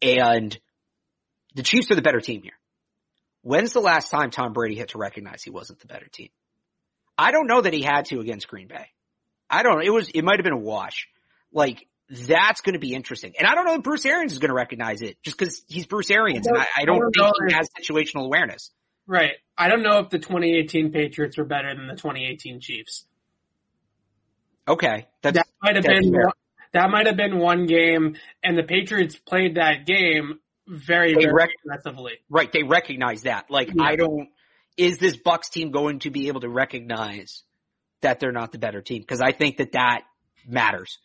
[0.03, 0.57] And
[1.55, 2.53] the Chiefs are the better team here.
[3.45, 6.31] When's the last time Tom Brady had to recognize he wasn't the better team?
[7.19, 8.87] I don't know that he had to against Green Bay.
[9.51, 9.85] I don't know.
[9.85, 11.09] It was, it might have been a wash.
[11.53, 13.35] Like, that's going to be interesting.
[13.39, 15.85] And I don't know if Bruce Arians is going to recognize it just because he's
[15.85, 18.71] Bruce Arians and I, I don't, I don't think he has situational awareness.
[19.07, 19.33] Right.
[19.59, 23.05] I don't know if the 2018 Patriots are better than the 2018 Chiefs.
[24.67, 25.07] Okay.
[25.21, 26.33] that might have been, fair.
[26.73, 31.51] that might have been one game and the Patriots played that game very, very rec-
[31.65, 32.15] aggressively.
[32.29, 32.51] Right.
[32.53, 33.51] They recognize that.
[33.51, 33.83] Like, yeah.
[33.83, 34.29] I don't,
[34.77, 37.43] is this Bucs team going to be able to recognize
[38.01, 39.05] that they're not the better team?
[39.05, 40.03] Cause I think that that
[40.47, 40.99] matters.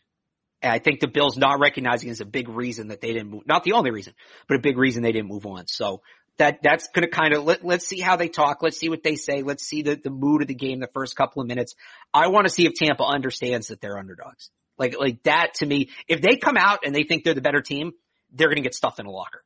[0.62, 3.43] And I think the Bills not recognizing is a big reason that they didn't move,
[3.45, 4.14] not the only reason,
[4.47, 5.68] but a big reason they didn't move on.
[5.68, 6.01] So
[6.38, 8.62] that, that's going to kind of, let, let's see how they talk.
[8.62, 9.41] Let's see what they say.
[9.43, 11.76] Let's see the, the mood of the game the first couple of minutes.
[12.14, 14.49] I want to see if Tampa understands that they're underdogs.
[14.78, 17.62] Like, like that to me, if they come out and they think they're the better
[17.62, 17.91] team,
[18.32, 19.43] they're going to get stuffed in a locker.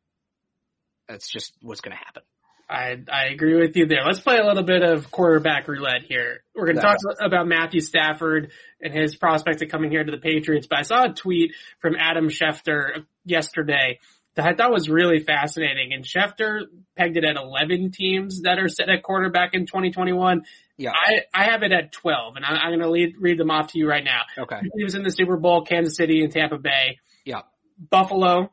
[1.07, 2.23] That's just what's going to happen.
[2.69, 4.03] I I agree with you there.
[4.05, 6.43] Let's play a little bit of quarterback roulette here.
[6.55, 8.51] We're going to talk about Matthew Stafford
[8.81, 10.67] and his prospects of coming here to the Patriots.
[10.67, 13.99] But I saw a tweet from Adam Schefter yesterday
[14.35, 15.93] that I thought was really fascinating.
[15.93, 16.61] And Schefter
[16.97, 20.45] pegged it at 11 teams that are set at quarterback in 2021.
[20.77, 20.91] Yeah.
[20.91, 23.77] I, I have it at 12 and I, am going to read them off to
[23.77, 24.21] you right now.
[24.37, 24.59] Okay.
[24.75, 26.97] He was in the Super Bowl, Kansas City and Tampa Bay.
[27.25, 27.41] Yeah.
[27.77, 28.51] Buffalo.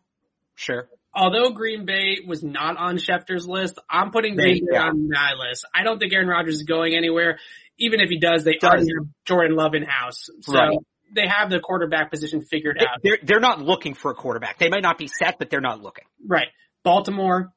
[0.55, 5.33] Sure although Green Bay was not on Schefter's list, I'm putting Green Bay on my
[5.35, 5.67] list.
[5.75, 7.39] I don't think Aaron Rodgers is going anywhere.
[7.79, 8.71] Even if he does, they does.
[8.71, 10.29] already have Jordan Love in house.
[10.43, 10.77] So right.
[11.15, 12.99] they have the quarterback position figured they, out.
[13.03, 14.59] They're, they're not looking for a quarterback.
[14.59, 16.05] They might not be set, but they're not looking.
[16.27, 16.49] Right.
[16.85, 17.53] Baltimore.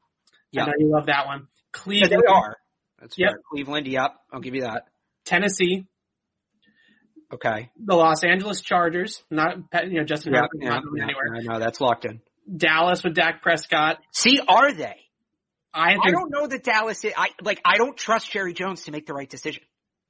[0.51, 0.63] Yeah.
[0.63, 1.47] I know you love that one.
[1.73, 2.11] Cleveland.
[2.11, 2.57] Yeah, they are.
[3.01, 3.31] That's yep.
[3.31, 3.39] Fair.
[3.51, 3.87] Cleveland.
[3.87, 4.15] Yep.
[4.31, 4.83] I'll give you that.
[5.25, 5.85] Tennessee.
[7.33, 7.71] Okay.
[7.83, 9.23] The Los Angeles Chargers.
[9.29, 10.59] Not, you know, Justin yeah, Herbert.
[10.61, 11.35] Yeah, yeah, anywhere.
[11.35, 11.59] I know.
[11.59, 12.21] That's locked in.
[12.55, 13.99] Dallas with Dak Prescott.
[14.11, 14.95] See, are they?
[15.73, 18.91] I, I don't know that Dallas is, I, like, I don't trust Jerry Jones to
[18.91, 19.63] make the right decision.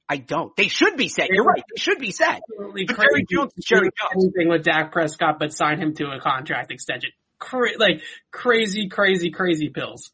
[0.08, 0.54] I don't.
[0.56, 1.30] They should be set.
[1.30, 1.62] You're right.
[1.74, 2.42] They should be set.
[2.52, 4.24] Absolutely But crazy Jerry Jones is Jerry Jones.
[4.24, 7.10] Anything with Dak Prescott, but sign him to a contract extension.
[7.38, 10.10] Cra- like crazy, crazy, crazy pills.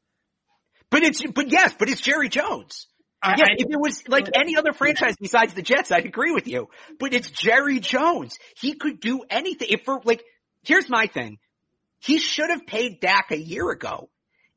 [0.90, 2.86] But it's, but yes, but it's Jerry Jones.
[3.20, 6.32] I, Yeah, I- if it was like any other franchise besides the Jets, I'd agree
[6.32, 6.68] with you.
[7.00, 8.38] But it's Jerry Jones.
[8.60, 9.68] He could do anything.
[9.70, 10.22] If for like,
[10.62, 11.38] here's my thing.
[12.00, 14.10] He should have paid Dak a year ago.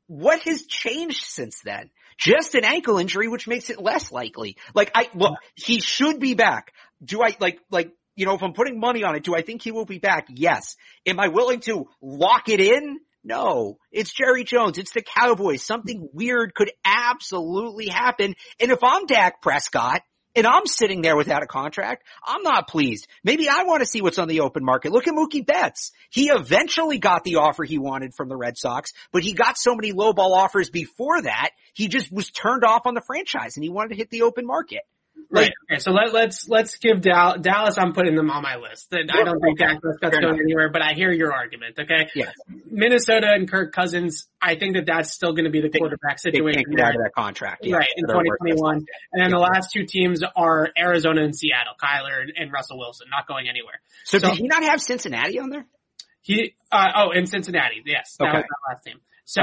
[0.06, 1.90] What has changed since then?
[2.18, 4.56] Just an ankle injury, which makes it less likely.
[4.74, 6.72] Like I, look, he should be back.
[7.02, 9.62] Do I like, like, you know, if I'm putting money on it, do I think
[9.62, 10.26] he will be back?
[10.30, 10.76] Yes.
[11.06, 12.98] Am I willing to lock it in?
[13.24, 13.78] No.
[13.90, 14.78] It's Jerry Jones.
[14.78, 15.64] It's the Cowboys.
[15.64, 18.36] Something weird could absolutely happen.
[18.60, 20.02] And if I'm Dak Prescott
[20.34, 23.06] and I'm sitting there without a contract, I'm not pleased.
[23.22, 24.92] Maybe I want to see what's on the open market.
[24.92, 25.92] Look at Mookie Betts.
[26.10, 29.74] He eventually got the offer he wanted from the Red Sox, but he got so
[29.74, 33.70] many lowball offers before that, he just was turned off on the franchise and he
[33.70, 34.82] wanted to hit the open market.
[35.30, 35.52] Right.
[35.70, 35.80] Okay.
[35.80, 37.76] So let, let's let's give Dal- Dallas.
[37.78, 38.90] I'm putting them on my list.
[38.90, 41.76] That I don't think Dak Prescott's going anywhere, but I hear your argument.
[41.78, 42.08] Okay.
[42.14, 42.32] Yes.
[42.70, 44.26] Minnesota and Kirk Cousins.
[44.40, 46.64] I think that that's still going to be the quarterback They situation.
[46.70, 47.64] get out of that contract.
[47.64, 47.76] Yeah.
[47.76, 48.54] Right, in They're worth it.
[48.56, 48.86] 2021.
[49.12, 53.06] And then the last two teams are Arizona and Seattle, Kyler and, and Russell Wilson,
[53.10, 53.80] not going anywhere.
[54.04, 55.66] So, So- did he not have Cincinnati on there?
[56.20, 58.36] He, uh, oh, in Cincinnati, yes, that Okay.
[58.38, 59.00] was that last team.
[59.26, 59.42] So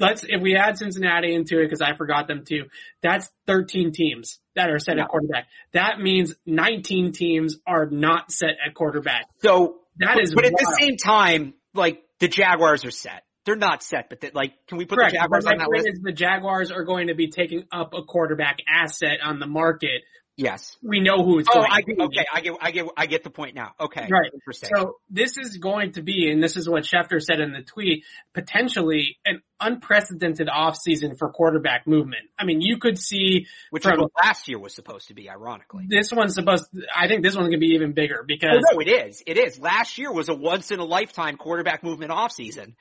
[0.00, 0.26] I was going to say.
[0.30, 2.64] let's, if we add Cincinnati into it, because I forgot them too,
[3.02, 5.04] that's 13 teams that are set Yeah.
[5.04, 5.46] at quarterback.
[5.72, 9.26] That means 19 teams are not set at quarterback.
[9.40, 13.22] So, That but, is but at the same time, like the Jaguars are set.
[13.44, 15.12] They're not set, but they, like, can we put Correct.
[15.12, 15.88] the Jaguars But on that list?
[15.88, 20.02] is the Jaguars are going to be taking up a quarterback asset on the market.
[20.40, 20.76] Yes.
[20.84, 22.00] We know who it's Oh, going I to be.
[22.00, 23.72] okay, I get, I get, I get the point now.
[23.80, 24.06] Okay.
[24.08, 24.30] Right.
[24.52, 28.04] So this is going to be, and this is what Schefter said in the tweet,
[28.34, 32.22] potentially an unprecedented offseason for quarterback movement.
[32.38, 35.86] I mean, you could see Which from- last year was supposed to be, ironically.
[35.88, 38.78] this one's supposed, I think this one's going to be even bigger Oh, because, no,
[38.78, 39.22] it is.
[39.26, 39.58] It is.
[39.58, 42.74] Last year was a once in a lifetime quarterback movement offseason.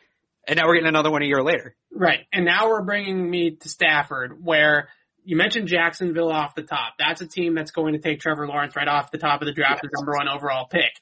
[0.48, 1.76] And now we're getting another one a year later.
[1.92, 2.20] right.
[2.32, 4.90] And now we're bringing me to Stafford where
[5.28, 6.94] you mentioned Jacksonville off the top.
[6.98, 9.52] That's a team that's going to take Trevor Lawrence right off the top of the
[9.52, 10.94] draft as number one overall pick.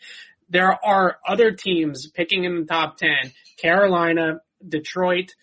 [0.49, 3.09] There are other teams picking in the top 10.
[3.57, 5.35] Carolina, Detroit.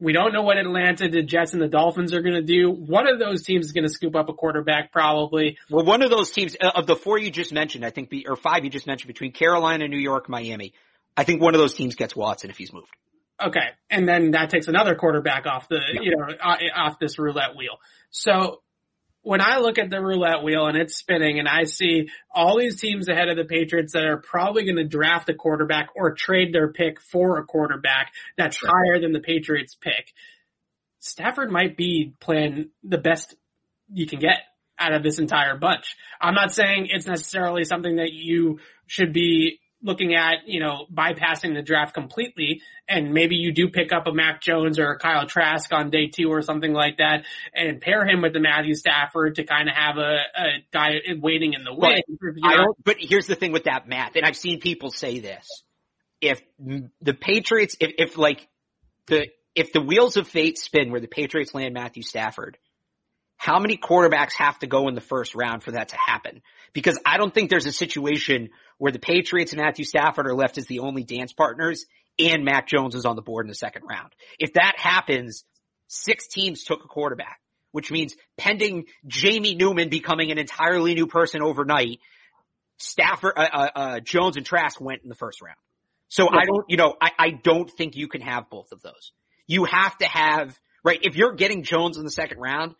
[0.00, 2.70] We don't know what Atlanta, the Jets, and the Dolphins are going to do.
[2.70, 5.58] One of those teams is going to scoop up a quarterback probably.
[5.68, 8.36] Well, one of those teams uh, of the four you just mentioned, I think, or
[8.36, 10.72] five you just mentioned between Carolina, New York, Miami.
[11.14, 12.88] I think one of those teams gets Watson if he's moved.
[13.44, 13.68] Okay.
[13.90, 16.26] And then that takes another quarterback off the, you know,
[16.74, 17.78] off this roulette wheel.
[18.10, 18.62] So
[19.22, 22.80] when I look at the roulette wheel and it's spinning and I see all these
[22.80, 26.54] teams ahead of the Patriots that are probably going to draft a quarterback or trade
[26.54, 30.12] their pick for a quarterback that's higher than the Patriots pick,
[31.00, 33.34] Stafford might be playing the best
[33.92, 34.38] you can get
[34.78, 35.96] out of this entire bunch.
[36.20, 41.54] I'm not saying it's necessarily something that you should be looking at, you know, bypassing
[41.54, 45.26] the draft completely and maybe you do pick up a Mac Jones or a Kyle
[45.26, 47.24] Trask on day two or something like that
[47.54, 51.52] and pair him with the Matthew Stafford to kind of have a, a guy waiting
[51.52, 52.00] in the wings.
[52.08, 54.58] if you're I not- don't, but here's the thing with that math, and I've seen
[54.58, 55.46] people say this.
[56.20, 58.48] If the Patriots, if, if like
[59.06, 62.56] the, if the wheels of fate spin where the Patriots land Matthew Stafford,
[63.44, 66.40] how many quarterbacks have to go in the first round for that to happen?
[66.72, 70.56] Because I don't think there's a situation where the Patriots and Matthew Stafford are left
[70.56, 71.84] as the only dance partners
[72.18, 74.14] and Mac Jones is on the board in the second round.
[74.38, 75.44] If that happens,
[75.88, 77.38] six teams took a quarterback,
[77.70, 82.00] which means pending Jamie Newman becoming an entirely new person overnight,
[82.78, 85.58] Stafford, uh, uh, uh, Jones and Trask went in the first round.
[86.08, 89.12] So I don't, you know, I, I don't think you can have both of those.
[89.46, 92.74] You have to have, right, if you're getting Jones in the second round,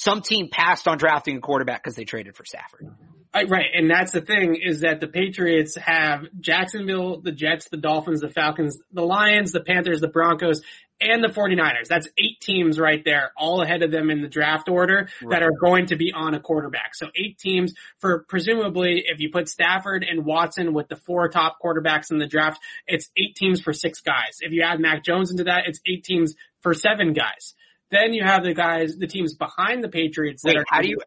[0.00, 2.86] some team passed on drafting a quarterback because they traded for Stafford.
[3.34, 7.76] I- Right, and that's the thing is that the Patriots have Jacksonville, the Jets, the
[7.76, 10.62] Dolphins, the Falcons, the Lions, the Panthers, the Broncos,
[11.02, 11.86] and the 49ers.
[11.88, 15.52] That's eight teams right there, all ahead of them in the draft order that are
[15.60, 16.94] going to be on a quarterback.
[16.94, 21.58] So eight teams for presumably if you put Stafford and Watson with the four top
[21.64, 24.38] quarterbacks in the draft, it's eight teams for six guys.
[24.40, 27.54] If you add Mac Jones into that, it's eight teams for seven guys.
[27.90, 30.88] Then you have the guys, the teams behind the Patriots that Wait, are how do
[30.88, 30.98] you,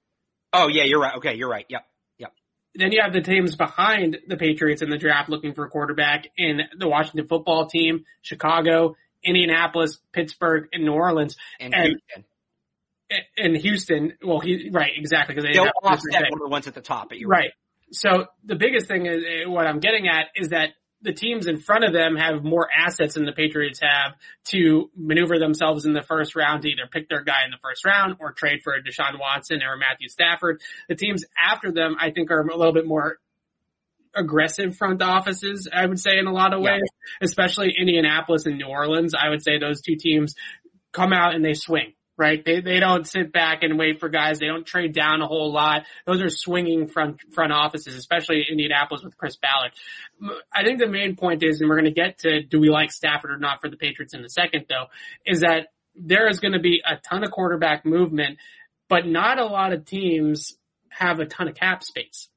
[0.52, 1.16] oh yeah, you're right.
[1.18, 1.66] Okay, you're right.
[1.70, 1.86] Yep.
[2.20, 2.34] Yep.
[2.76, 6.28] then you have the teams behind the Patriots in the draft looking for a quarterback
[6.38, 12.26] in the Washington football team, Chicago, Indianapolis, Pittsburgh, and New Orleans, And, And- Houston.
[13.38, 14.14] and Houston.
[14.24, 15.36] Well, he, right, exactly.
[15.36, 17.52] Cause they have offset one of the ones at the top, but you're Right.
[17.92, 20.70] So the biggest thing is eh, what I'm getting at is that
[21.04, 25.38] the teams in front of them have more assets than the Patriots have to maneuver
[25.38, 28.32] themselves in the first round to either pick their guy in the first round or
[28.32, 30.62] trade for a Deshaun Watson or Matthew Stafford.
[30.88, 33.18] The teams after them, I think, are a little bit more
[34.16, 37.26] aggressive front offices, I would say in a lot of ways, yeah.
[37.26, 39.14] especially Indianapolis and New Orleans.
[39.14, 40.36] I would say those two teams
[40.94, 42.44] come out and they swing right?
[42.44, 44.40] They they don't sit back and wait for guys.
[44.40, 45.84] They don't trade down a whole lot.
[46.06, 49.72] Those are swinging front front offices, especially Indianapolis with Chris Ballard.
[50.54, 52.92] I think the main point is, and we're going to get to do we like
[52.92, 54.86] Stafford or not for the Patriots in a second, though,
[55.26, 58.38] is that there is going to be a ton of quarterback movement,
[58.90, 60.54] but not a lot of teams
[60.90, 62.30] have a ton of cap space.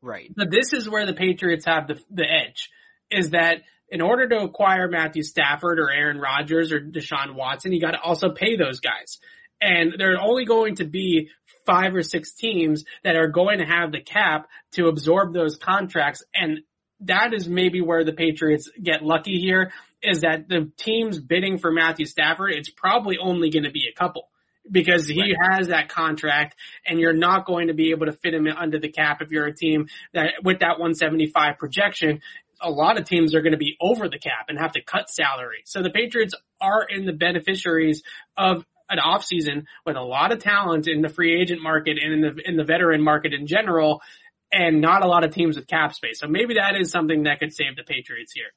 [0.00, 0.32] Right.
[0.34, 2.70] But this is where the Patriots have the the edge,
[3.10, 7.80] is that in order to acquire Matthew Stafford or Aaron Rodgers or Deshaun Watson, you
[7.80, 9.18] got to also pay those guys.
[9.60, 11.30] And there are only going to be
[11.66, 16.22] five or six teams that are going to have the cap to absorb those contracts.
[16.34, 16.60] And
[17.00, 19.72] that is maybe where the Patriots get lucky here
[20.02, 23.98] is that the teams bidding for Matthew Stafford, it's probably only going to be a
[23.98, 24.28] couple
[24.70, 25.36] because he right.
[25.50, 28.90] has that contract and you're not going to be able to fit him under the
[28.90, 32.20] cap if you're a team that with that 175 projection
[32.60, 35.10] a lot of teams are going to be over the cap and have to cut
[35.10, 35.62] salary.
[35.64, 38.02] So the Patriots are in the beneficiaries
[38.36, 42.20] of an offseason with a lot of talent in the free agent market and in
[42.20, 44.00] the in the veteran market in general
[44.50, 46.20] and not a lot of teams with cap space.
[46.20, 48.52] So maybe that is something that could save the Patriots here.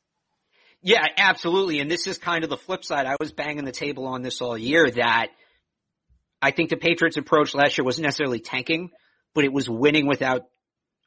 [0.82, 1.80] Yeah, absolutely.
[1.80, 3.06] And this is kind of the flip side.
[3.06, 5.28] I was banging the table on this all year that
[6.42, 8.90] I think the Patriots approach last year wasn't necessarily tanking,
[9.36, 10.44] but it was winning without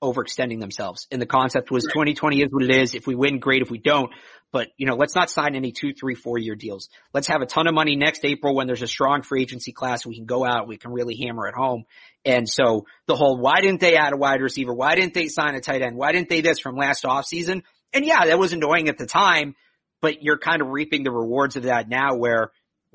[0.04, 1.06] overextending themselves.
[1.10, 2.94] And the concept was 2020 is what it is.
[2.94, 3.62] If we win, great.
[3.62, 4.10] If we don't,
[4.52, 6.88] but you know, let's not sign any two, three, four year deals.
[7.12, 10.06] Let's have a ton of money next April when there's a strong free agency class.
[10.06, 10.68] We can go out.
[10.68, 11.84] We can really hammer it home.
[12.24, 14.72] And so the whole, why didn't they add a wide receiver?
[14.72, 15.96] Why didn't they sign a tight end?
[15.96, 17.62] Why didn't they this from last off season?
[17.92, 19.54] And yeah, that was annoying at the time,
[20.00, 22.50] but you're kind of reaping the rewards of that now where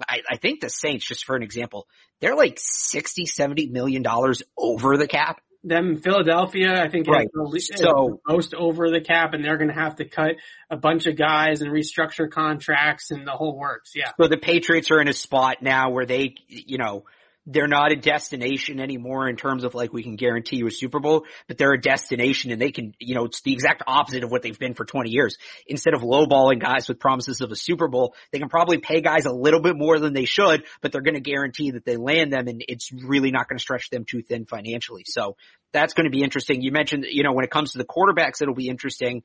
[0.07, 1.87] I, I think the Saints, just for an example,
[2.21, 7.27] they're like 60, 70 million dollars over the cap them Philadelphia, I think, right.
[7.33, 10.35] the, so, most over the cap, and they're going to have to cut
[10.69, 13.91] a bunch of guys and restructure contracts and the whole works.
[13.95, 14.11] Yeah.
[14.19, 17.03] So the Patriots are in a spot now where they, you know,
[17.45, 20.99] they're not a destination anymore in terms of like we can guarantee you a Super
[20.99, 24.31] Bowl, but they're a destination and they can, you know, it's the exact opposite of
[24.31, 25.37] what they've been for 20 years.
[25.65, 29.25] Instead of lowballing guys with promises of a Super Bowl, they can probably pay guys
[29.25, 32.31] a little bit more than they should, but they're going to guarantee that they land
[32.31, 35.03] them and it's really not going to stretch them too thin financially.
[35.07, 35.35] So
[35.73, 36.61] that's going to be interesting.
[36.61, 39.23] You mentioned, you know, when it comes to the quarterbacks, it'll be interesting.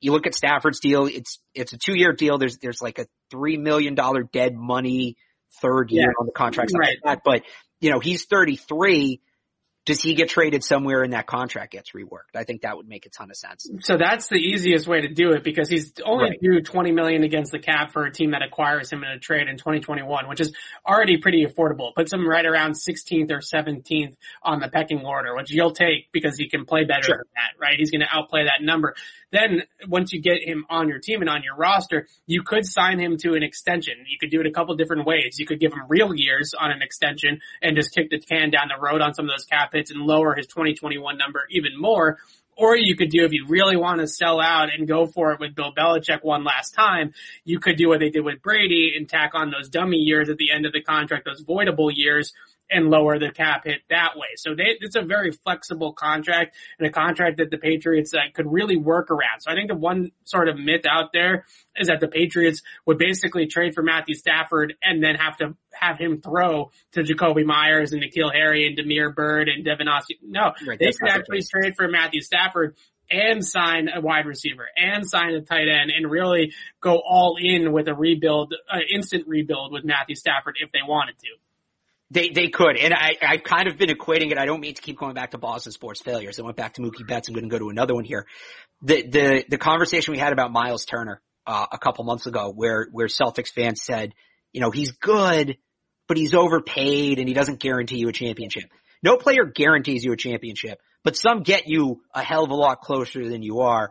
[0.00, 2.38] You look at Stafford's deal, it's, it's a two year deal.
[2.38, 3.94] There's, there's like a $3 million
[4.32, 5.16] dead money
[5.60, 6.20] third year yeah.
[6.20, 6.72] on the contract.
[6.76, 6.98] Right.
[7.04, 7.42] Like but
[7.80, 9.20] you know, he's 33
[9.84, 12.36] does he get traded somewhere and that contract gets reworked?
[12.36, 13.68] I think that would make a ton of sense.
[13.80, 16.38] So that's the easiest way to do it because he's only right.
[16.40, 19.48] due 20 million against the cap for a team that acquires him in a trade
[19.48, 20.54] in 2021, which is
[20.86, 21.92] already pretty affordable.
[21.96, 26.36] Puts him right around 16th or 17th on the pecking order, which you'll take because
[26.36, 27.16] he can play better sure.
[27.16, 27.74] than that, right?
[27.76, 28.94] He's going to outplay that number.
[29.32, 33.00] Then once you get him on your team and on your roster, you could sign
[33.00, 33.94] him to an extension.
[34.06, 35.36] You could do it a couple different ways.
[35.38, 38.68] You could give him real years on an extension and just kick the can down
[38.68, 42.18] the road on some of those cap hits and lower his 2021 number even more.
[42.54, 45.40] Or you could do, if you really want to sell out and go for it
[45.40, 47.14] with Bill Belichick one last time,
[47.44, 50.36] you could do what they did with Brady and tack on those dummy years at
[50.36, 52.34] the end of the contract, those voidable years,
[52.72, 54.28] and lower the cap hit that way.
[54.36, 58.50] So they, it's a very flexible contract and a contract that the Patriots uh, could
[58.50, 59.40] really work around.
[59.40, 61.44] So I think the one sort of myth out there
[61.76, 65.98] is that the Patriots would basically trade for Matthew Stafford and then have to have
[65.98, 70.16] him throw to Jakobi Meyers and N'Keal Harry and Damiere Byrd and Devin Austin.
[70.22, 72.76] No, right, they could actually trade for Matthew Stafford
[73.10, 77.72] and sign a wide receiver and sign a tight end and really go all in
[77.72, 81.28] with a rebuild, uh, instant rebuild with Matthew Stafford if they wanted to.
[82.12, 84.38] They they could, and I I've kind of been equating it.
[84.38, 86.38] I don't mean to keep going back to Boston sports failures.
[86.38, 87.28] I went back to Mookie Betts.
[87.28, 88.26] I'm going to go to another one here.
[88.82, 92.86] The the the conversation we had about Myles Turner uh, a couple months ago, where
[92.92, 94.12] where Celtics fans said,
[94.52, 95.56] you know, he's good,
[96.06, 98.64] but he's overpaid and he doesn't guarantee you a championship.
[99.02, 102.82] No player guarantees you a championship, but some get you a hell of a lot
[102.82, 103.90] closer than you are.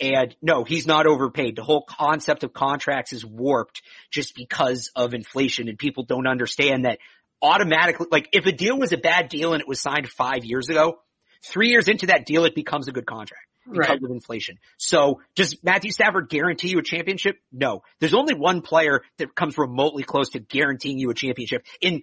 [0.00, 1.56] And no, he's not overpaid.
[1.56, 6.84] The whole concept of contracts is warped just because of inflation and people don't understand
[6.84, 6.98] that
[7.42, 10.68] automatically, like if a deal was a bad deal and it was signed five years
[10.68, 10.98] ago,
[11.44, 14.02] three years into that deal, it becomes a good contract because right.
[14.02, 14.58] of inflation.
[14.78, 17.36] So does Matthew Stafford guarantee you a championship?
[17.52, 17.82] No.
[18.00, 22.02] There's only one player that comes remotely close to guaranteeing you a championship in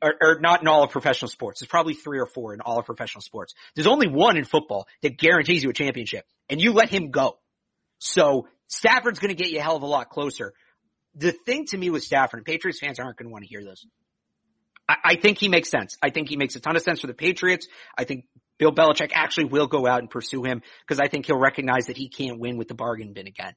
[0.00, 1.58] or, or, not in all of professional sports.
[1.58, 3.54] There's probably three or four in all of professional sports.
[3.74, 7.38] There's only one in football that guarantees you a championship and you let him go.
[7.98, 10.54] So Stafford's going to get you a hell of a lot closer.
[11.16, 13.64] The thing to me with Stafford, and Patriots fans aren't going to want to hear
[13.64, 13.84] this.
[14.88, 15.96] I, think he makes sense.
[16.02, 17.68] I think he makes a ton of sense for the Patriots.
[17.96, 18.24] I think
[18.58, 21.96] Bill Belichick actually will go out and pursue him because I think he'll recognize that
[21.96, 23.52] he can't win with the bargain bin again.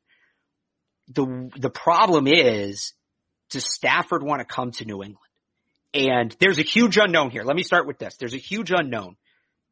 [1.07, 2.93] The, the problem is,
[3.49, 5.17] does Stafford want to come to New England?
[5.93, 7.43] And there's a huge unknown here.
[7.43, 8.15] Let me start with this.
[8.17, 9.15] There's a huge unknown.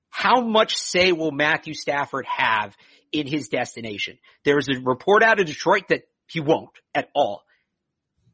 [0.09, 2.75] How much say will Matthew Stafford have
[3.11, 4.17] in his destination?
[4.43, 7.43] There's a report out of Detroit that he won't at all.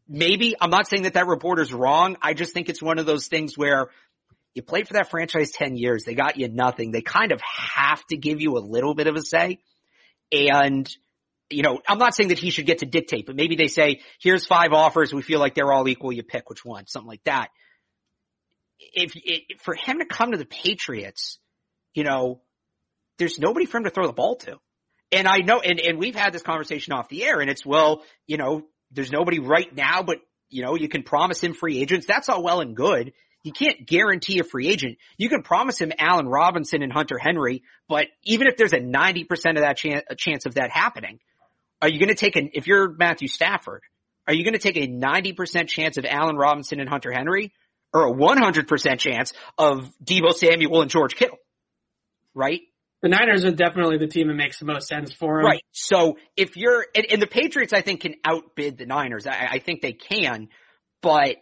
[0.08, 2.18] Maybe, I'm not saying that that reporter's wrong.
[2.22, 3.90] I just think it's one of those things where
[4.54, 6.04] you played for that franchise 10 years.
[6.04, 6.92] They got you nothing.
[6.92, 9.60] They kind of have to give you a little bit of a say.
[10.32, 10.90] And,
[11.50, 14.02] you know, I'm not saying that he should get to dictate, but maybe they say,
[14.22, 15.14] here's five offers.
[15.14, 16.14] We feel like they're all equal.
[16.14, 17.50] You pick which one, something like that.
[18.80, 21.40] If, if for him to come to the Patriots,
[21.94, 22.42] you know,
[23.18, 24.58] there's nobody for him to throw the ball to.
[25.12, 28.04] And I know, and, and we've had this conversation off the air and it's, well,
[28.28, 30.20] you know, there's nobody right now, but
[30.50, 32.06] you know, you can promise him free agents.
[32.06, 33.14] That's all well and good.
[33.44, 34.98] You can't guarantee a free agent.
[35.18, 39.28] You can promise him Allen Robinson and Hunter Henry, but even if there's a 90%
[39.50, 41.20] of that chance, a chance of that happening,
[41.82, 43.84] are you going to take an, if you're Matthew Stafford,
[44.28, 47.54] are you going to take a 90% chance of Allen Robinson and Hunter Henry
[47.94, 51.38] or a 100% chance of Deebo Samuel and George Kittle?
[52.34, 52.62] Right?
[53.06, 55.46] The Niners are definitely the team that makes the most sense for him.
[55.46, 55.64] Right.
[55.72, 59.28] So if you're, and, and the Patriots I think can outbid the Niners.
[59.28, 60.48] I, I think they can,
[61.04, 61.36] but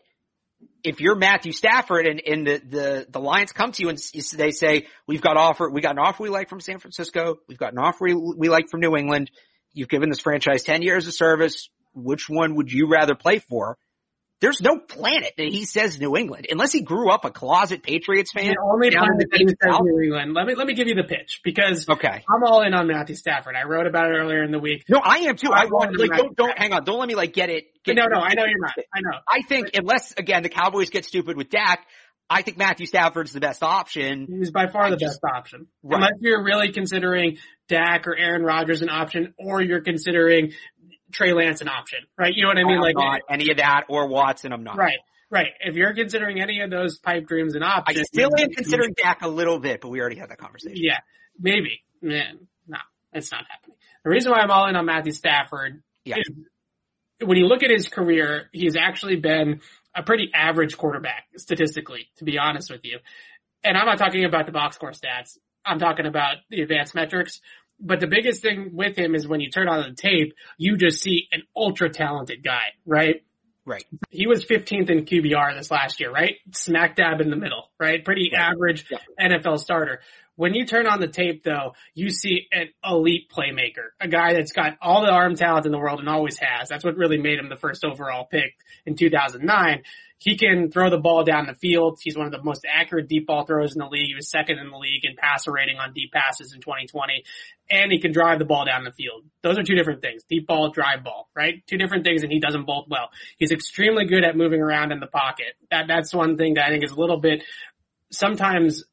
[0.84, 3.98] if you're Matthew Stafford and, and the, the, the Lions come to you and
[4.36, 7.38] they say, we've got offer, we got an offer we like from San Francisco.
[7.48, 9.32] We've got an offer we, we like from New England.
[9.72, 11.70] You've given this franchise 10 years of service.
[11.94, 13.78] Which one would you rather play for?
[14.42, 18.32] There's no planet that he says New England unless he grew up a closet Patriots
[18.34, 18.54] fan.
[18.54, 20.34] The only planet that he says New England.
[20.34, 22.26] Let me let me give you the pitch because okay.
[22.30, 23.56] I'm all in on Matthew Stafford.
[23.56, 24.84] I wrote about it earlier in the week.
[24.90, 25.52] No, I am too.
[25.54, 26.84] I, I want like don't don't hang on.
[26.84, 27.66] Don't let me like get it.
[27.86, 28.74] Get no, no, I know you're not.
[28.94, 29.18] I know.
[29.28, 31.86] I think but, unless again the Cowboys get stupid with Dak,
[32.30, 34.28] I think Matthew Stafford's the best option.
[34.28, 35.68] He's by far I the just, best option.
[35.84, 35.98] Right.
[35.98, 40.54] Unless you're really considering Dak or Aaron Rodgers an option, or you're considering
[41.14, 42.34] Trey Lance an option, right?
[42.34, 42.78] You know what I mean?
[42.78, 44.52] I'm like not any of that or Watson.
[44.52, 44.78] I'm not.
[44.78, 44.98] Right.
[45.30, 45.52] Right.
[45.62, 49.24] If you're considering any of those pipe dreams an option, I still am considering Dak
[49.24, 50.78] a little bit, but we already had that conversation.
[50.80, 51.00] Yeah.
[51.40, 51.82] Maybe.
[52.02, 52.78] Man, no,
[53.14, 53.78] it's not happening.
[54.04, 56.18] The reason why I'm all in on Matthew Stafford yeah.
[56.18, 56.30] is
[57.26, 59.62] when you look at his career, he's actually been
[59.96, 63.00] a pretty average quarterback statistically, to be honest with you.
[63.64, 65.38] And I'm not talking about the box score stats.
[65.66, 67.40] I'm talking about the advanced metrics.
[67.86, 71.02] But the biggest thing with him is when you turn on the tape, you just
[71.02, 73.24] see an ultra talented guy, right?
[73.66, 73.86] Right.
[74.10, 76.36] He was 15th in QBR this last year, right?
[76.52, 78.04] Smack dab in the middle, right?
[78.04, 78.42] Pretty right.
[78.42, 78.98] average yeah.
[79.22, 80.02] NFL starter.
[80.36, 84.52] When you turn on the tape though, you see an elite playmaker, a guy that's
[84.52, 86.70] got all the arm talent in the world and always has.
[86.70, 88.54] That's what really made him the first overall pick
[88.86, 89.84] in 2009.
[90.18, 92.00] He can throw the ball down the field.
[92.02, 94.08] He's one of the most accurate deep ball throws in the league.
[94.08, 97.26] He was second in the league in passer rating on deep passes in 2020.
[97.70, 99.26] And he can drive the ball down the field.
[99.42, 100.24] Those are two different things.
[100.30, 101.56] Deep ball, drive ball, right?
[101.68, 103.10] Two different things and he does them both well.
[103.38, 105.56] He's extremely good at moving around in the pocket.
[105.72, 107.44] That, that's one thing that I think is a little bit
[108.10, 108.86] sometimes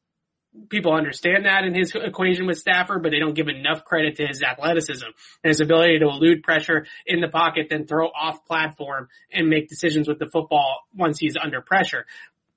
[0.69, 4.27] people understand that in his equation with Stafford, but they don't give enough credit to
[4.27, 5.05] his athleticism
[5.43, 9.69] and his ability to elude pressure in the pocket, then throw off platform and make
[9.69, 12.05] decisions with the football once he's under pressure.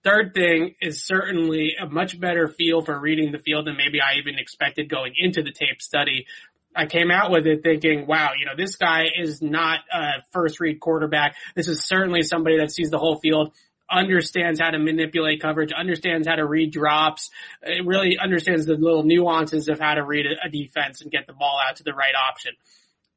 [0.03, 4.19] Third thing is certainly a much better feel for reading the field than maybe I
[4.19, 6.27] even expected going into the tape study.
[6.77, 10.59] I came out with it thinking, wow, you know, this guy is not a first
[10.61, 11.37] read quarterback.
[11.55, 13.55] This is certainly somebody that sees the whole field
[13.91, 17.31] understands how to manipulate coverage, understands how to read drops,
[17.63, 21.33] it really understands the little nuances of how to read a, defense and get the
[21.33, 22.53] ball out to the right option.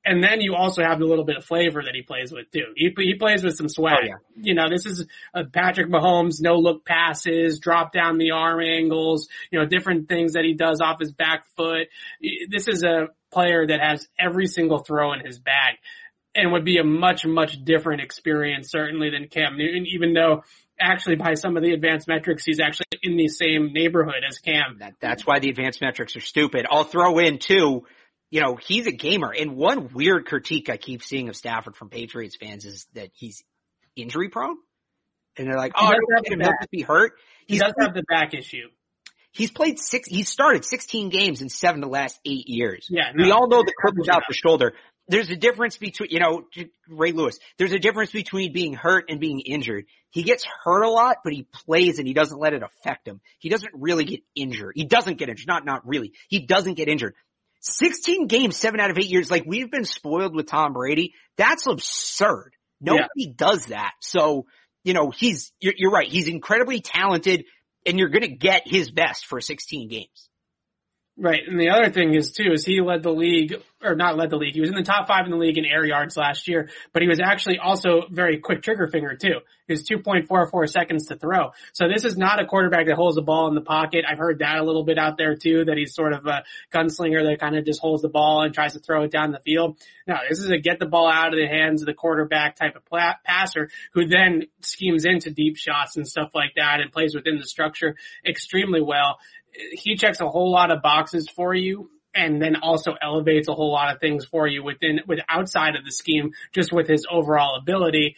[0.03, 2.73] And then you also have the little bit of flavor that he plays with too.
[2.75, 3.97] He, he plays with some swag.
[4.03, 4.13] Oh, yeah.
[4.35, 5.05] You know, this is
[5.51, 10.45] Patrick Mahomes, no look passes, drop down the arm angles, you know, different things that
[10.45, 11.87] he does off his back foot.
[12.49, 15.75] This is a player that has every single throw in his bag
[16.37, 20.43] and would be a much, much different experience certainly than Cam Newton, even though
[20.79, 24.77] actually by some of the advanced metrics, he's actually in the same neighborhood as Cam.
[24.79, 26.67] That, that's why the advanced metrics are stupid.
[26.69, 27.85] I'll throw in too,
[28.29, 29.33] you know, he's a gamer.
[29.37, 33.43] And one weird critique I keep seeing of Stafford from Patriots fans is that he's
[33.95, 34.57] injury prone.
[35.37, 37.13] And they're like, oh, he'll just be hurt.
[37.47, 38.67] He's, he does have the back issue.
[39.31, 42.87] He's played six, he's started 16 games in seven of the last eight years.
[42.89, 43.11] Yeah.
[43.13, 44.73] No, we all know the clip was out the shoulder
[45.07, 46.43] there's a difference between, you know,
[46.89, 49.85] Ray Lewis, there's a difference between being hurt and being injured.
[50.11, 53.21] He gets hurt a lot, but he plays and he doesn't let it affect him.
[53.39, 54.73] He doesn't really get injured.
[54.75, 55.47] He doesn't get injured.
[55.47, 56.13] Not, not really.
[56.27, 57.15] He doesn't get injured.
[57.61, 59.31] 16 games, seven out of eight years.
[59.31, 61.13] Like we've been spoiled with Tom Brady.
[61.37, 62.53] That's absurd.
[62.79, 63.31] Nobody yeah.
[63.35, 63.91] does that.
[64.01, 64.45] So,
[64.83, 66.07] you know, he's, you're, you're right.
[66.07, 67.45] He's incredibly talented
[67.85, 70.29] and you're going to get his best for 16 games.
[71.19, 71.41] Right.
[71.47, 74.35] And the other thing is too, is he led the league, or not led the
[74.35, 76.69] league, he was in the top five in the league in air yards last year,
[76.93, 79.39] but he was actually also very quick trigger finger too.
[79.67, 81.51] He was 2.44 seconds to throw.
[81.73, 84.05] So this is not a quarterback that holds the ball in the pocket.
[84.07, 87.27] I've heard that a little bit out there too, that he's sort of a gunslinger
[87.27, 89.79] that kind of just holds the ball and tries to throw it down the field.
[90.05, 92.75] No, this is a get the ball out of the hands of the quarterback type
[92.75, 92.83] of
[93.25, 97.45] passer who then schemes into deep shots and stuff like that and plays within the
[97.45, 97.95] structure
[98.25, 99.17] extremely well
[99.71, 103.71] he checks a whole lot of boxes for you and then also elevates a whole
[103.71, 107.57] lot of things for you within, with outside of the scheme, just with his overall
[107.57, 108.15] ability.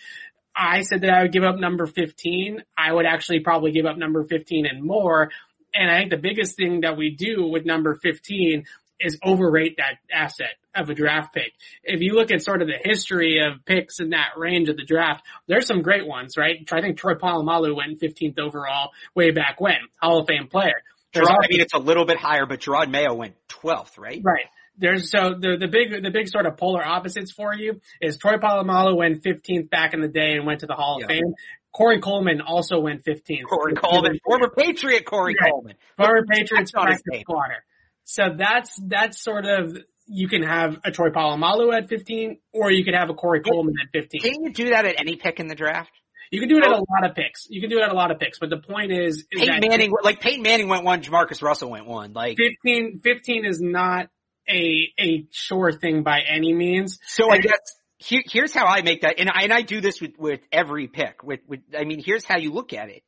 [0.56, 2.64] I said that I would give up number 15.
[2.78, 5.32] I would actually probably give up number 15 and more.
[5.74, 8.66] And I think the biggest thing that we do with number 15
[9.00, 11.54] is overrate that asset of a draft pick.
[11.84, 14.86] If you look at sort of the history of picks in that range of the
[14.86, 16.58] draft, there's some great ones, right?
[16.72, 20.84] I think Troy Polamalu went 15th overall way back when, Hall of Fame player.
[21.14, 24.22] Gerard, I mean, it's a little bit higher, but Gerard Mayo went 12th, right?
[24.24, 24.46] Right.
[24.78, 28.38] There's so the the big the big sort of polar opposites for you is Troy
[28.38, 31.08] Polamalu went 15th back in the day and went to the Hall of.
[31.08, 31.34] Fame.
[31.76, 33.44] Corey Coleman also went 15th.
[33.48, 35.52] Corey Coleman, former Patriot Corey right.
[35.52, 37.64] Coleman, former Patriots quarter.
[38.06, 42.84] So that's that's sort of you can have a Troy Polamalu at 15, or you
[42.84, 44.22] could have a Corey Coleman at 15.
[44.22, 45.92] Can you do that at any pick in the draft?
[46.32, 46.86] You can do it at a oh.
[46.90, 47.48] lot of picks.
[47.50, 49.68] You can do it at a lot of picks, but the point is, is Peyton
[49.68, 52.14] Manning, like Peyton Manning went one, Jamarcus Russell went one.
[52.14, 54.10] Like 15, 15 is not
[54.48, 57.00] a a sure thing by any means.
[57.08, 57.60] So and I guess
[57.98, 60.88] here, here's how I make that, and I and I do this with with every
[60.88, 61.24] pick.
[61.24, 63.04] With with I mean, here's how you look at it.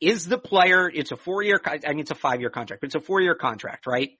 [0.00, 0.90] Is the player?
[0.92, 1.60] It's a four year.
[1.64, 4.10] I mean, it's a five year contract, but it's a four year contract, right?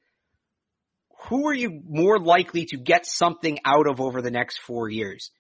[1.29, 5.31] Who are you more likely to get something out of over the next four years?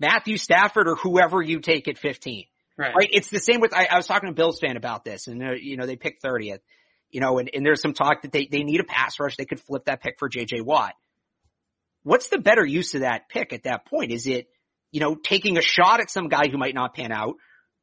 [0.00, 2.44] Matthew Stafford or whoever you take at 15.
[2.76, 2.94] Right.
[2.94, 3.08] right?
[3.10, 5.52] It's the same with, I, I was talking to Bills fan about this and, uh,
[5.52, 6.60] you know, they picked 30th,
[7.10, 9.36] you know, and, and there's some talk that they, they need a pass rush.
[9.36, 10.94] They could flip that pick for JJ Watt.
[12.04, 14.12] What's the better use of that pick at that point?
[14.12, 14.48] Is it,
[14.92, 17.34] you know, taking a shot at some guy who might not pan out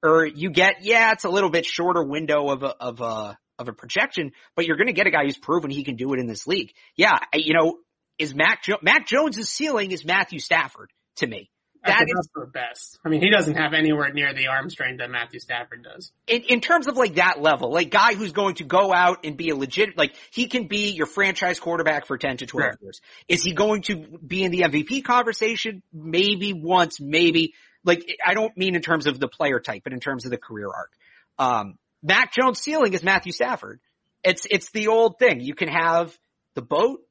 [0.01, 3.67] or you get, yeah, it's a little bit shorter window of a, of a, of
[3.67, 6.19] a projection, but you're going to get a guy who's proven he can do it
[6.19, 6.71] in this league.
[6.95, 7.17] Yeah.
[7.33, 7.79] You know,
[8.17, 11.49] is Mac, jo- Mac Jones' ceiling is Matthew Stafford to me
[11.85, 12.99] that is the best.
[13.05, 16.11] I mean, he doesn't have anywhere near the arm strength that Matthew Stafford does.
[16.27, 19.37] In, in terms of like that level, like guy who's going to go out and
[19.37, 22.79] be a legit, like he can be your franchise quarterback for 10 to 12 sure.
[22.81, 23.01] years.
[23.27, 25.83] Is he going to be in the MVP conversation?
[25.93, 27.53] Maybe once, maybe.
[27.83, 30.37] Like, I don't mean in terms of the player type, but in terms of the
[30.37, 30.91] career arc.
[31.37, 33.79] Um, Mac Jones ceiling is Matthew Stafford.
[34.23, 35.39] It's, it's the old thing.
[35.39, 36.17] You can have
[36.55, 37.01] the boat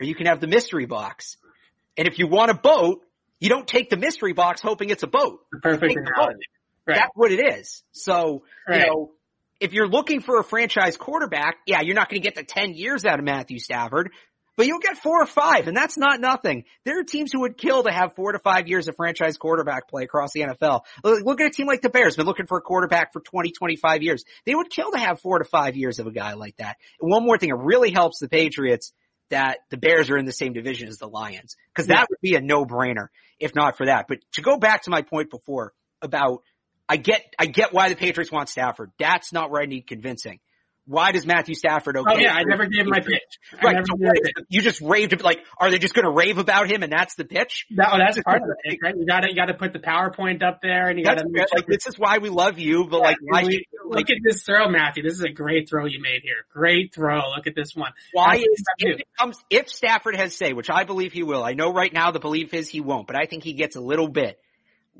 [0.00, 1.36] or you can have the mystery box.
[1.96, 3.02] And if you want a boat,
[3.40, 5.40] you don't take the mystery box hoping it's a boat.
[5.52, 6.38] The perfect analogy.
[6.86, 6.96] Right.
[6.96, 7.82] That's what it is.
[7.92, 8.80] So, right.
[8.80, 9.12] you know,
[9.60, 12.74] if you're looking for a franchise quarterback, yeah, you're not going to get the 10
[12.74, 14.10] years out of Matthew Stafford,
[14.56, 16.64] but you'll get four or five, and that's not nothing.
[16.84, 19.88] There are teams who would kill to have four to five years of franchise quarterback
[19.88, 20.80] play across the NFL.
[21.04, 24.02] Look at a team like the Bears, been looking for a quarterback for 20, 25
[24.02, 24.24] years.
[24.46, 26.76] They would kill to have four to five years of a guy like that.
[27.00, 28.92] And one more thing, it really helps the Patriots
[29.30, 31.56] that the Bears are in the same division as the Lions.
[31.74, 32.06] Cause that yeah.
[32.08, 33.08] would be a no-brainer
[33.38, 34.06] if not for that.
[34.08, 35.72] But to go back to my point before
[36.02, 36.42] about
[36.88, 38.90] I get I get why the Patriots want Stafford.
[38.98, 40.40] That's not where I need convincing.
[40.88, 42.14] Why does Matthew Stafford oh, okay?
[42.14, 43.38] Oh yeah, I never gave my pitch.
[43.62, 43.84] Right.
[43.86, 43.94] So
[44.48, 47.26] you just raved like, are they just going to rave about him and that's the
[47.26, 47.66] pitch?
[47.70, 48.94] No, oh, that's part of the pitch, right?
[48.96, 51.26] You got to you got to put the PowerPoint up there, and you got to
[51.54, 52.86] like this is why we love you.
[52.86, 55.02] But yeah, like, why we, look like, at this throw, Matthew.
[55.02, 56.46] This is a great throw you made here.
[56.50, 57.20] Great throw.
[57.36, 57.92] Look at this one.
[58.14, 61.44] Why is if, comes, if Stafford has say, which I believe he will.
[61.44, 63.80] I know right now the belief is he won't, but I think he gets a
[63.80, 64.38] little bit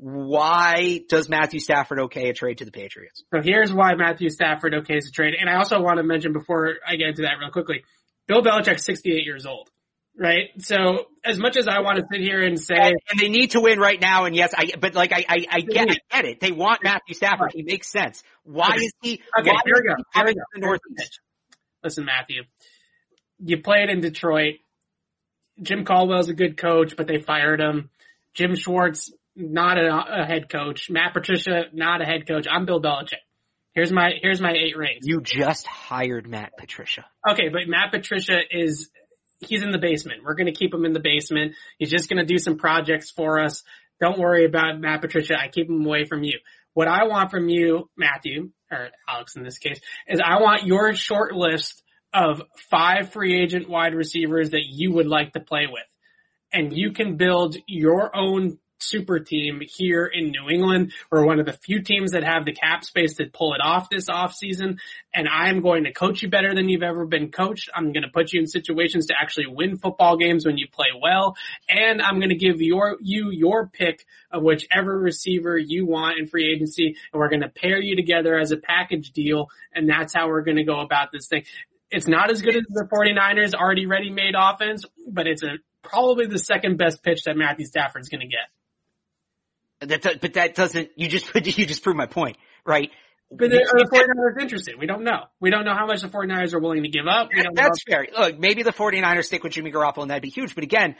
[0.01, 3.23] why does Matthew Stafford okay a trade to the Patriots?
[3.33, 5.35] So here's why Matthew Stafford okays a trade.
[5.37, 7.83] And I also want to mention before I get into that real quickly,
[8.25, 9.69] Bill Belichick's 68 years old.
[10.17, 10.51] Right.
[10.59, 13.59] So as much as I want to sit here and say, and, they need to
[13.59, 16.39] win right now, and yes, I, but like I, I, I get, I get it.
[16.39, 17.51] They want Matthew Stafford.
[17.53, 18.23] He makes sense.
[18.43, 18.85] Why okay.
[18.85, 19.21] is he?
[19.37, 19.95] Okay, here we go.
[20.13, 20.41] Here we go.
[20.53, 21.19] The Northeast.
[21.83, 22.43] Listen, Matthew,
[23.39, 24.55] you played in Detroit.
[25.61, 27.89] Jim Caldwell's a good coach, but they fired him.
[28.33, 30.89] Jim Schwartz not a, a, head coach.
[30.89, 32.47] Matt Patricia, not a head coach.
[32.49, 33.23] I'm Bill Belichick.
[33.73, 35.05] Here's my here's my eight rings.
[35.07, 37.05] You just hired Matt Patricia.
[37.29, 38.89] Okay, but Matt Patricia is
[39.39, 40.23] he's in the basement.
[40.23, 41.53] We're gonna keep him in the basement.
[41.77, 43.63] He's just gonna do some projects for us.
[44.01, 45.39] Don't worry about Matt Patricia.
[45.39, 46.39] I keep him away from you.
[46.73, 50.93] What I want from you, Matthew, or Alex in this case, is I want your
[50.93, 51.83] short list
[52.13, 55.83] of five free agent wide receivers that you would like to play with.
[56.51, 60.93] And you can build your own super team here in New England.
[61.11, 63.89] We're one of the few teams that have the cap space to pull it off
[63.89, 64.77] this offseason.
[65.13, 67.69] And I'm going to coach you better than you've ever been coached.
[67.73, 70.87] I'm going to put you in situations to actually win football games when you play
[70.99, 71.35] well.
[71.69, 76.27] And I'm going to give your, you your pick of whichever receiver you want in
[76.27, 76.95] free agency.
[77.11, 79.49] And we're going to pair you together as a package deal.
[79.73, 81.43] And that's how we're going to go about this thing.
[81.91, 86.27] It's not as good as the 49ers already ready made offense, but it's a probably
[86.27, 88.47] the second best pitch that Matthew Stafford's going to get.
[89.81, 92.91] That, but that doesn't, you just, you just proved my point, right?
[93.31, 94.75] But are the 49ers interested?
[94.79, 95.25] We don't know.
[95.39, 97.29] We don't know how much the 49ers are willing to give up.
[97.53, 98.07] That's fair.
[98.17, 100.55] Look, maybe the 49ers stick with Jimmy Garoppolo and that'd be huge.
[100.55, 100.95] But again,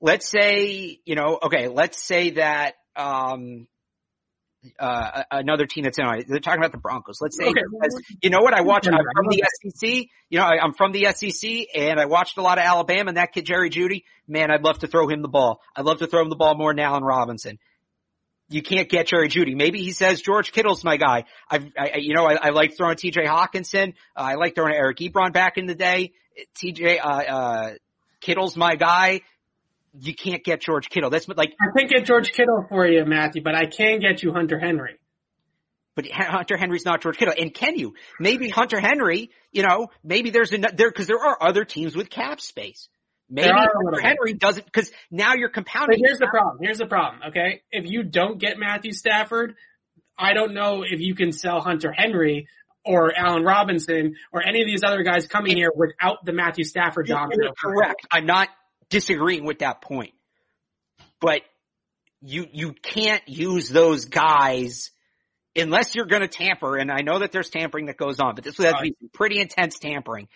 [0.00, 3.66] let's say, you know, okay, let's say that, um,
[4.78, 6.06] uh, another team that's in.
[6.26, 7.18] They're talking about the Broncos.
[7.20, 7.60] Let's say, okay.
[7.70, 8.54] because, you know what?
[8.54, 10.06] I watch, I'm from the SEC.
[10.30, 13.18] You know, I, I'm from the SEC and I watched a lot of Alabama and
[13.18, 15.60] that kid, Jerry Jeudy, man, I'd love to throw him the ball.
[15.76, 17.58] I'd love to throw him the ball more than Allen Robinson
[18.54, 19.56] you can't get Jerry Jeudy.
[19.56, 21.24] Maybe he says George Kittle's my guy.
[21.50, 23.94] I've, I, you know, I, I like throwing TJ Hockenson.
[24.16, 26.12] Uh, I like throwing Eric Ebron back in the day.
[26.56, 27.70] TJ, uh, uh,
[28.20, 29.22] Kittle's my guy.
[29.98, 31.10] You can't get George Kittle.
[31.10, 34.32] That's like I can't get George Kittle for you, Matthew, but I can get you
[34.32, 35.00] Hunter Henry.
[35.96, 37.34] But Hunter Henry's not George Kittle.
[37.36, 37.94] And can you?
[38.20, 42.08] Maybe Hunter Henry, you know, maybe there's another there, cause there are other teams with
[42.08, 42.88] cap space.
[43.34, 43.50] Maybe
[44.00, 45.98] Henry doesn't because now you're compounding.
[46.00, 46.58] But here's the problem.
[46.62, 47.22] Here's the problem.
[47.30, 49.56] Okay, if you don't get Matthew Stafford,
[50.16, 52.46] I don't know if you can sell Hunter Henry
[52.84, 57.08] or Allen Robinson or any of these other guys coming here without the Matthew Stafford
[57.08, 57.52] domino.
[57.60, 58.06] Correct.
[58.08, 58.50] I'm not
[58.88, 60.12] disagreeing with that point,
[61.20, 61.40] but
[62.22, 64.92] you you can't use those guys
[65.56, 66.76] unless you're going to tamper.
[66.76, 68.94] And I know that there's tampering that goes on, but this would have to be
[69.12, 70.28] pretty intense tampering.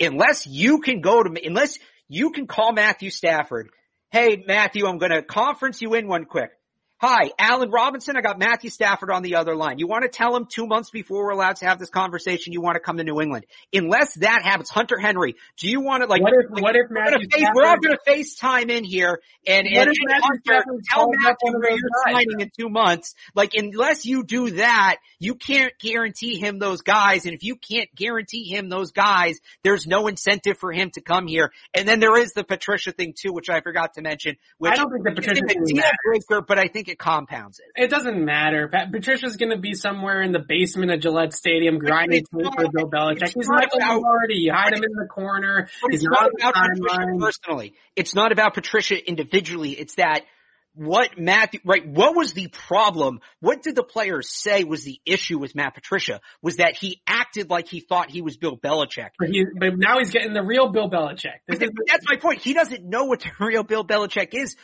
[0.00, 1.78] Unless you can go to unless
[2.08, 3.68] you can call Matthew Stafford.
[4.10, 6.50] Hey, Matthew, I'm going to conference you in one quick.
[6.98, 8.16] Hi, Allen Robinson.
[8.16, 9.78] I got Matthew Stafford on the other line.
[9.78, 12.62] You want to tell him two months before we're allowed to have this conversation, you
[12.62, 13.44] want to come to New England.
[13.70, 16.86] Unless that happens, Hunter Henry, do you want to like, what if, like, what if
[16.88, 21.58] Matthew face, we're all going to FaceTime in here and, and, and Hunter, tell Matthew
[21.60, 23.14] where you're signing in two months.
[23.34, 27.26] Like, unless you do that, you can't guarantee him those guys.
[27.26, 31.26] And if you can't guarantee him those guys, there's no incentive for him to come
[31.26, 31.52] here.
[31.74, 34.76] And then there is the Patricia thing too, which I forgot to mention, which I
[34.76, 37.82] don't think the Patricia is breaker, but I think think it compounds it.
[37.82, 38.68] It doesn't matter.
[38.68, 42.90] Pat, Patricia's going to be somewhere in the basement of Gillette Stadium grinding for Bill
[42.90, 43.32] Belichick.
[43.34, 44.36] He's not already.
[44.36, 45.68] You hide him in the corner.
[45.90, 47.74] He's not about Patricia personally.
[47.94, 49.70] It's not about Patricia individually.
[49.70, 50.22] It's that
[50.76, 53.20] what Matthew, right, what was the problem?
[53.40, 56.20] What did the players say was the issue with Matt Patricia?
[56.42, 59.10] Was that he acted like he thought he was Bill Belichick.
[59.18, 61.38] But, he, but now he's getting the real Bill Belichick.
[61.48, 62.42] That's my point.
[62.42, 64.56] He doesn't know what the real Bill Belichick is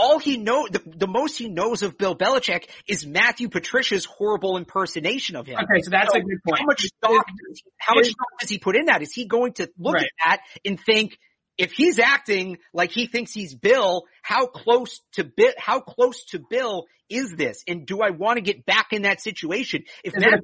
[0.00, 4.56] all he know the, the most he knows of Bill Belichick is Matthew Patricia's horrible
[4.56, 5.58] impersonation of him.
[5.58, 6.58] Okay, so that's so a good point.
[6.58, 9.02] How much stock, is, how much stock does he put in that?
[9.02, 10.04] Is he going to look right.
[10.04, 11.18] at that and think,
[11.58, 16.38] if he's acting like he thinks he's Bill, how close to Bill, how close to
[16.38, 17.64] Bill is this?
[17.66, 19.84] And do I want to get back in that situation?
[20.04, 20.40] If is Matt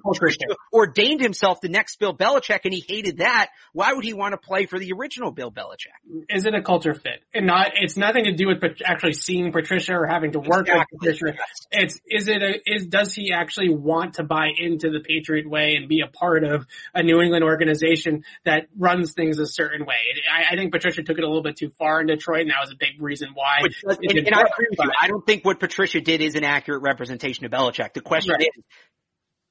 [0.72, 4.38] ordained himself the next Bill Belichick and he hated that, why would he want to
[4.38, 5.94] play for the original Bill Belichick?
[6.28, 7.22] Is it a culture fit?
[7.32, 10.98] And not, it's nothing to do with actually seeing Patricia or having to work exactly.
[11.00, 11.38] with Patricia.
[11.70, 15.76] It's, is it a, is, does he actually want to buy into the Patriot way
[15.76, 19.94] and be a part of a New England organization that runs things a certain way?
[20.30, 22.60] I, I think Patricia took it a little bit too far in Detroit and that
[22.60, 23.60] was a big reason why.
[23.82, 24.90] Which, and, and I agree with you.
[25.00, 27.92] I don't think what Patricia did is an accurate representation of Belichick.
[27.94, 28.42] The question right.
[28.42, 28.64] is,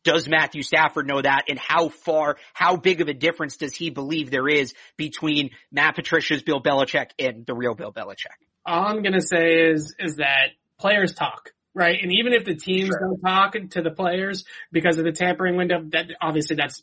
[0.04, 3.90] does Matthew Stafford know that and how far, how big of a difference does he
[3.90, 8.38] believe there is between Matt Patricia's Bill Belichick and the real Bill Belichick?
[8.66, 10.50] All I'm going to say is, is that
[10.80, 11.52] players talk.
[11.74, 12.00] Right.
[12.02, 13.00] And even if the teams sure.
[13.02, 16.82] don't talk to the players because of the tampering window, that obviously that's,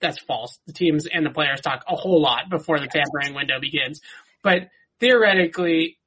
[0.00, 0.58] that's false.
[0.66, 4.00] The teams and the players talk a whole lot before the tampering window begins.
[4.42, 4.70] But
[5.00, 5.98] theoretically,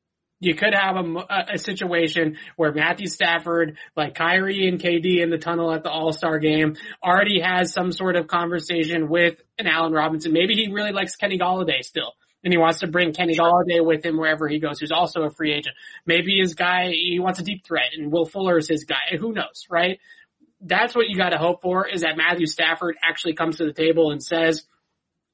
[0.45, 5.39] you could have a, a, situation where Matthew Stafford, like Kyrie and KD in the
[5.39, 10.33] tunnel at the All-Star game, already has some sort of conversation with an Allen Robinson.
[10.33, 12.13] Maybe he really likes Kenny Golladay still.
[12.43, 15.31] And he wants to bring Kenny Golladay with him wherever he goes, who's also a
[15.31, 15.75] free agent.
[16.05, 19.17] Maybe his guy, he wants a deep threat and Will Fuller is his guy.
[19.19, 19.99] Who knows, right?
[20.61, 24.11] That's what you gotta hope for is that Matthew Stafford actually comes to the table
[24.11, 24.63] and says,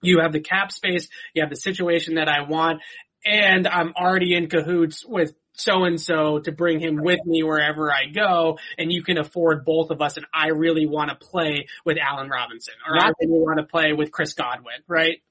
[0.01, 2.81] you have the cap space, you have the situation that I want,
[3.25, 7.91] and I'm already in cahoots with so and so to bring him with me wherever
[7.91, 10.17] I go, and you can afford both of us.
[10.17, 13.93] And I really want to play with Allen Robinson, or I really want to play
[13.93, 15.21] with Chris Godwin, right?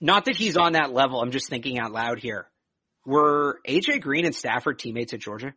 [0.00, 1.20] not that he's on that level.
[1.20, 2.46] I'm just thinking out loud here.
[3.04, 5.54] Were AJ Green and Stafford teammates at Georgia?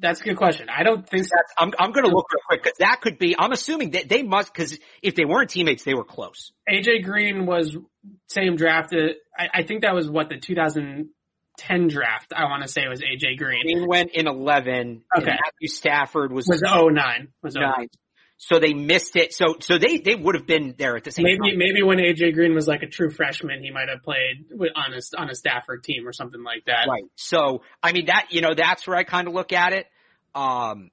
[0.00, 0.68] That's a good question.
[0.74, 1.30] I don't think so.
[1.34, 4.08] That's, I'm, I'm going to look real quick because that could be, I'm assuming that
[4.08, 6.52] they must, because if they weren't teammates, they were close.
[6.68, 7.76] AJ Green was
[8.28, 9.10] same drafted.
[9.38, 12.32] Uh, I, I think that was what the 2010 draft.
[12.34, 13.62] I want to say was AJ Green.
[13.62, 15.02] Green went in 11.
[15.16, 15.26] Okay.
[15.26, 17.28] Matthew Stafford was, Was 09.
[17.42, 17.62] Was 09.
[17.62, 17.88] nine.
[18.42, 19.34] So they missed it.
[19.34, 21.58] So, so they, they would have been there at the same Maybe time.
[21.58, 25.20] maybe when AJ Green was like a true freshman, he might have played on a
[25.20, 26.86] on a Stafford team or something like that.
[26.88, 27.04] Right.
[27.16, 29.86] So, I mean, that, you know, that's where I kind of look at it.
[30.34, 30.90] Um,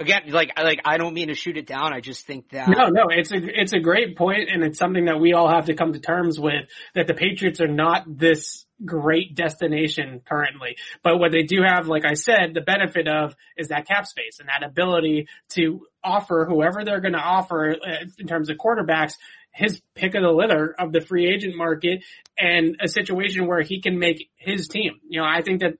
[0.00, 1.92] again, like, like, I don't mean to shoot it down.
[1.92, 2.68] I just think that.
[2.68, 5.66] No, no, it's a it's a great point, and it's something that we all have
[5.66, 6.66] to come to terms with.
[6.96, 12.04] That the Patriots are not this great destination currently, but what they do have, like
[12.04, 16.84] I said, the benefit of is that cap space and that ability to offer whoever
[16.84, 19.14] they're going to offer uh, in terms of quarterbacks
[19.52, 22.04] his pick of the litter of the free agent market
[22.38, 25.00] and a situation where he can make his team.
[25.08, 25.74] You know, I think that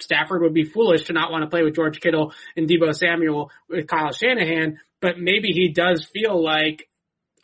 [0.00, 3.50] Stafford would be foolish to not want to play with George Kittle and Deebo Samuel
[3.68, 6.88] with Kyle Shanahan, but maybe he does feel like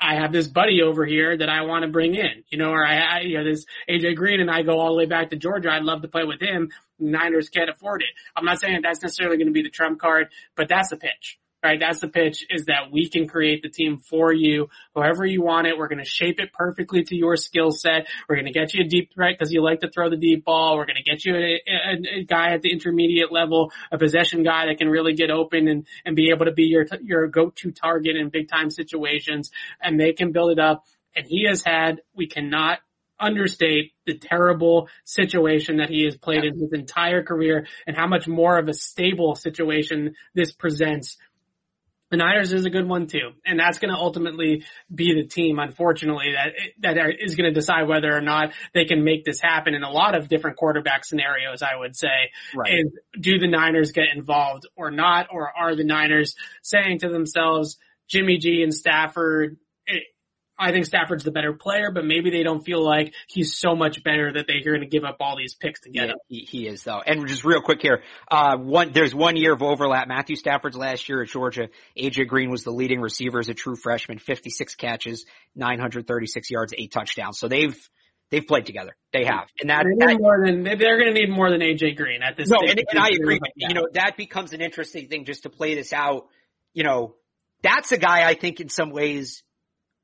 [0.00, 2.84] I have this buddy over here that I want to bring in, you know, or
[2.84, 5.36] I, I you know, this AJ Green and I go all the way back to
[5.36, 5.70] Georgia.
[5.70, 6.70] I'd love to play with him.
[6.98, 8.08] Niners can't afford it.
[8.34, 11.38] I'm not saying that's necessarily going to be the trump card, but that's the pitch
[11.62, 11.80] right?
[11.80, 15.66] That's the pitch is that we can create the team for you, however you want
[15.66, 15.76] it.
[15.76, 18.06] We're going to shape it perfectly to your skill set.
[18.28, 20.44] We're going to get you a deep threat because you like to throw the deep
[20.44, 20.76] ball.
[20.76, 24.42] We're going to get you a, a, a, guy at the intermediate level, a possession
[24.42, 27.72] guy that can really get open and, and be able to be your, your go-to
[27.72, 29.50] target in big time situations
[29.80, 30.84] and they can build it up.
[31.14, 32.78] And he has had, we cannot
[33.18, 38.28] understate the terrible situation that he has played in his entire career and how much
[38.28, 41.16] more of a stable situation this presents
[42.10, 45.58] the Niners is a good one too, and that's going to ultimately be the team,
[45.58, 46.52] unfortunately, that
[46.96, 49.90] that is going to decide whether or not they can make this happen in a
[49.90, 51.62] lot of different quarterback scenarios.
[51.62, 52.74] I would say, Right.
[52.78, 57.76] is do the Niners get involved or not, or are the Niners saying to themselves,
[58.08, 59.56] Jimmy G and Stafford?
[59.88, 59.94] Eh,
[60.58, 64.02] I think Stafford's the better player, but maybe they don't feel like he's so much
[64.02, 66.16] better that they're going to give up all these picks to get Yeah, him.
[66.28, 67.00] he, he is though.
[67.04, 70.08] And just real quick here, uh, one, there's one year of overlap.
[70.08, 71.68] Matthew Stafford's last year at Georgia.
[71.98, 76.90] AJ Green was the leading receiver as a true freshman, 56 catches, 936 yards, eight
[76.92, 77.38] touchdowns.
[77.38, 77.76] So they've,
[78.30, 78.96] they've played together.
[79.12, 79.48] They have.
[79.60, 82.36] And that, They that more than they're going to need more than AJ Green at
[82.36, 82.48] this.
[82.48, 83.38] no, and, and I agree.
[83.56, 83.68] Yeah.
[83.68, 86.28] You know, that becomes an interesting thing just to play this out.
[86.72, 87.14] You know,
[87.62, 89.42] that's a guy I think in some ways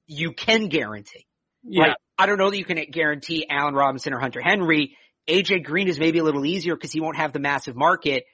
[0.07, 1.26] you can guarantee.
[1.62, 1.88] yeah.
[1.88, 4.96] Like, I don't know that you can guarantee Allen Robinson or Hunter Henry.
[5.28, 8.24] AJ Green is maybe a little easier because he won't have the massive market.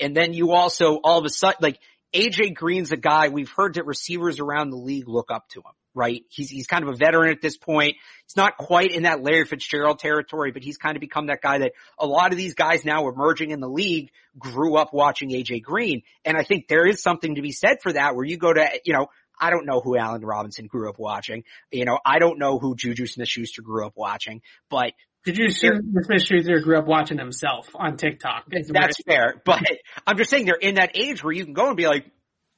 [0.00, 1.78] And then you also all of a sudden, like
[2.14, 5.72] AJ Green's a guy we've heard that receivers around the league look up to him,
[5.94, 6.22] right?
[6.28, 7.96] He's, he's kind of a veteran at this point.
[8.26, 11.58] He's not quite in that Larry Fitzgerald territory, but he's kind of become that guy
[11.58, 15.62] that a lot of these guys now emerging in the league grew up watching AJ
[15.62, 16.02] Green.
[16.24, 18.68] And I think there is something to be said for that where you go to,
[18.84, 19.06] you know,
[19.42, 21.42] I don't know who Allen Robinson grew up watching.
[21.72, 24.40] You know, I don't know who Juju Smith-Schuster grew up watching,
[24.70, 24.92] but
[25.24, 28.44] Did you see Smith Schuster grew up watching himself on TikTok?
[28.48, 29.42] That's fair.
[29.44, 29.60] But
[30.06, 32.06] I'm just saying they're in that age where you can go and be like,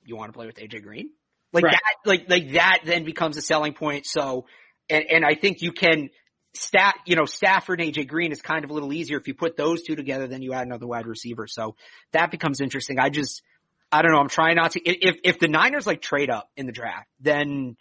[0.04, 1.08] you want to play with AJ Green?
[1.54, 1.72] Like Right.
[1.72, 4.04] that, like, like that then becomes a selling point.
[4.04, 4.44] So,
[4.90, 6.10] and, and I think you can
[6.54, 9.34] stat, you know, Stafford and AJ Green is kind of a little easier if you
[9.34, 11.46] put those two together, then you add another wide receiver.
[11.46, 11.76] So
[12.12, 12.98] that becomes interesting.
[12.98, 13.42] I just,
[13.94, 14.18] I don't know.
[14.18, 17.76] I'm trying not to, if, if the Niners like trade up in the draft, then,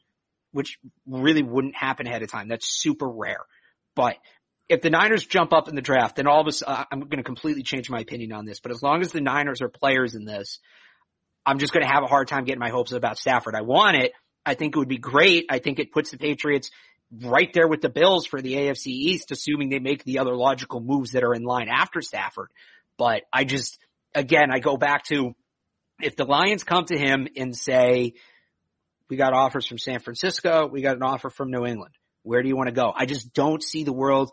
[0.52, 2.50] which really wouldn't happen ahead of time.
[2.50, 3.46] That's super rare.
[3.96, 4.18] But
[4.70, 7.24] if the Niners jump up in the draft, then all of uh, I'm going to
[7.24, 8.60] completely change my opinion on this.
[8.60, 10.60] But as long as the Niners are players in this,
[11.48, 13.56] I'm just going to have a hard time getting my hopes about Stafford.
[13.56, 14.12] I want it.
[14.46, 15.48] I think it would be great.
[15.50, 16.70] I think it puts the Patriots
[17.24, 20.80] right there with the Bills for the AFC East, assuming they make the other logical
[20.80, 22.52] moves that are in line after Stafford.
[23.00, 23.80] But I just,
[24.14, 25.34] again, I go back to
[26.04, 28.14] if the Lions come to him and say,
[29.10, 31.94] we got offers from San Francisco, we got an offer from New England.
[32.24, 32.92] Where do you want to go?
[32.96, 34.32] I just don't see the world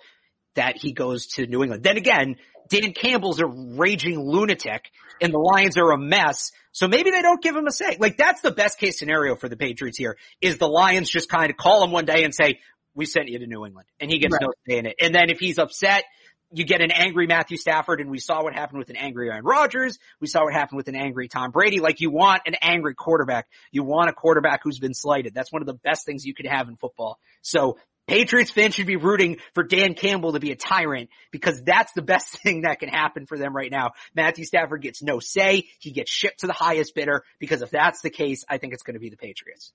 [0.54, 1.82] that he goes to New England.
[1.82, 2.36] Then again,
[2.68, 4.90] Dan Campbell's a raging lunatic
[5.20, 6.52] and the Lions are a mess.
[6.72, 7.96] So maybe they don't give him a say.
[7.98, 11.50] Like that's the best case scenario for the Patriots here is the Lions just kind
[11.50, 12.60] of call him one day and say,
[12.94, 14.42] we sent you to New England and he gets Right.
[14.42, 14.96] no say in it.
[15.00, 16.04] And then if he's upset,
[16.52, 19.44] you get an angry Matthew Stafford and we saw what happened with an angry Aaron
[19.44, 19.98] Rodgers.
[20.20, 21.80] We saw what happened with an angry Tom Brady.
[21.80, 23.46] Like you want an angry quarterback.
[23.70, 25.34] You want a quarterback who's been slighted.
[25.34, 27.18] That's one of the best things you could have in football.
[27.42, 27.78] So
[28.10, 32.02] Patriots fans should be rooting for Dan Campbell to be a tyrant because that's the
[32.02, 33.92] best thing that can happen for them right now.
[34.16, 35.68] Matthew Stafford gets no say.
[35.78, 38.82] He gets shipped to the highest bidder because if that's the case, I think it's
[38.82, 39.72] going to be the Patriots.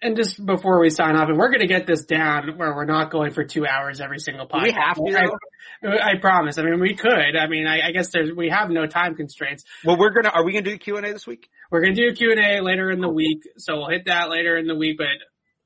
[0.00, 2.84] And just before we sign off, and we're going to get this down where we're
[2.84, 4.62] not going for two hours every single podcast.
[4.62, 5.88] we have to.
[5.88, 6.58] I, I, promise.
[6.58, 7.36] I mean, we could.
[7.36, 9.64] I mean, I, I, guess there's we have no time constraints.
[9.84, 10.30] Well, we're gonna.
[10.30, 11.48] Are we gonna do Q and A this week?
[11.70, 14.56] We're gonna do Q and A later in the week, so we'll hit that later
[14.56, 14.98] in the week.
[14.98, 15.08] But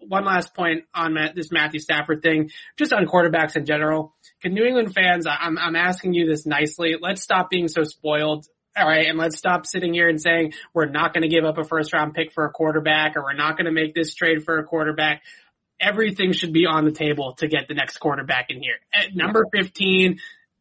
[0.09, 4.15] one last point on this Matthew Stafford thing, just on quarterbacks in general.
[4.43, 6.97] Can New England fans, I'm, I'm asking you this nicely.
[7.01, 8.47] Let's stop being so spoiled.
[8.77, 9.07] All right.
[9.07, 11.93] And let's stop sitting here and saying we're not going to give up a first
[11.93, 14.65] round pick for a quarterback or we're not going to make this trade for a
[14.65, 15.23] quarterback.
[15.79, 18.77] Everything should be on the table to get the next quarterback in here.
[18.95, 20.21] At number 15,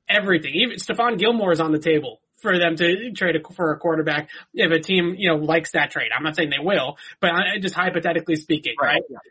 [0.09, 3.77] everything, even Stephon Gilmore is on the table for them to trade a, for a
[3.77, 6.09] quarterback if a team, you know, likes that trade.
[6.15, 7.31] I'm not saying they will, but
[7.61, 9.03] just hypothetically speaking, right?
[9.09, 9.21] right?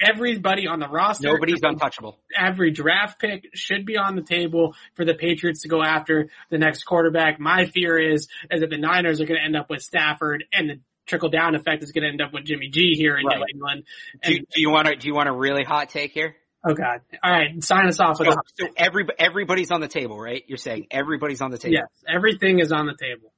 [0.00, 1.28] Everybody on the roster.
[1.28, 2.18] Nobody's untouchable.
[2.36, 6.58] Every draft pick should be on the table for the Patriots to go after the
[6.58, 7.38] next quarterback.
[7.38, 10.68] My fear is, is that the Niners are going to end up with Stafford and
[10.68, 13.38] the trickle down effect is going to end up with Jimmy G here in right.
[13.38, 13.84] New England.
[14.22, 16.34] And, do, do you want to, do you want a really hot take here?
[16.66, 17.02] Oh God!
[17.22, 20.42] All right, sign us off with so, so every everybody's on the table, right?
[20.46, 21.74] You're saying everybody's on the table.
[21.74, 23.34] Yes, everything is on the table.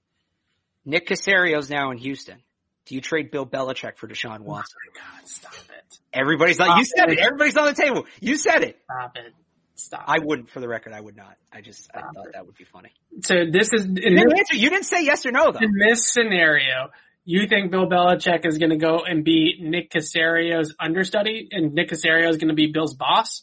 [0.84, 2.40] Nick Caserio's now in Houston.
[2.86, 4.76] Do you trade Bill Belichick for Deshaun Watson?
[4.76, 5.28] Oh my God!
[5.28, 5.98] Stop it.
[6.12, 7.18] Everybody's like, you said it.
[7.18, 7.24] it.
[7.24, 8.06] Everybody's on the table.
[8.20, 8.78] You said it.
[8.84, 9.34] Stop it.
[9.74, 10.04] Stop.
[10.06, 11.36] I wouldn't, for the record, I would not.
[11.52, 12.32] I just, Stop I thought it.
[12.32, 12.92] that would be funny.
[13.22, 15.58] So this is, in you, didn't answer, you didn't say yes or no though.
[15.58, 16.88] In this scenario,
[17.24, 21.90] you think Bill Belichick is going to go and be Nick Caserio's understudy and Nick
[21.90, 23.42] Caserio is going to be Bill's boss?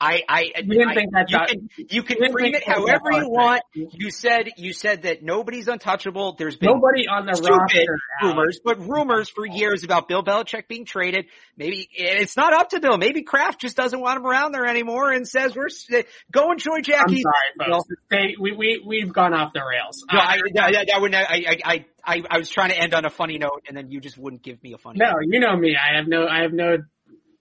[0.00, 3.28] I, I, you didn't I, think that you can, you can frame it however you
[3.28, 3.62] want.
[3.74, 6.36] You said, you said that nobody's untouchable.
[6.38, 10.84] There's been nobody on the roster rumors, but rumors for years about Bill Belichick being
[10.84, 11.26] traded.
[11.56, 12.96] Maybe it's not up to Bill.
[12.96, 16.80] Maybe Kraft just doesn't want him around there anymore and says, we're, eh, go enjoy
[16.80, 17.24] Jackie.
[17.26, 17.88] I'm sorry, folks.
[18.08, 20.04] They, we, we, we've gone off the rails.
[20.12, 21.24] No, uh, I, I, I, I, would, I,
[21.64, 24.16] I, I, I was trying to end on a funny note and then you just
[24.16, 25.22] wouldn't give me a funny no, note.
[25.22, 25.76] you know me.
[25.76, 26.78] I have no, I have no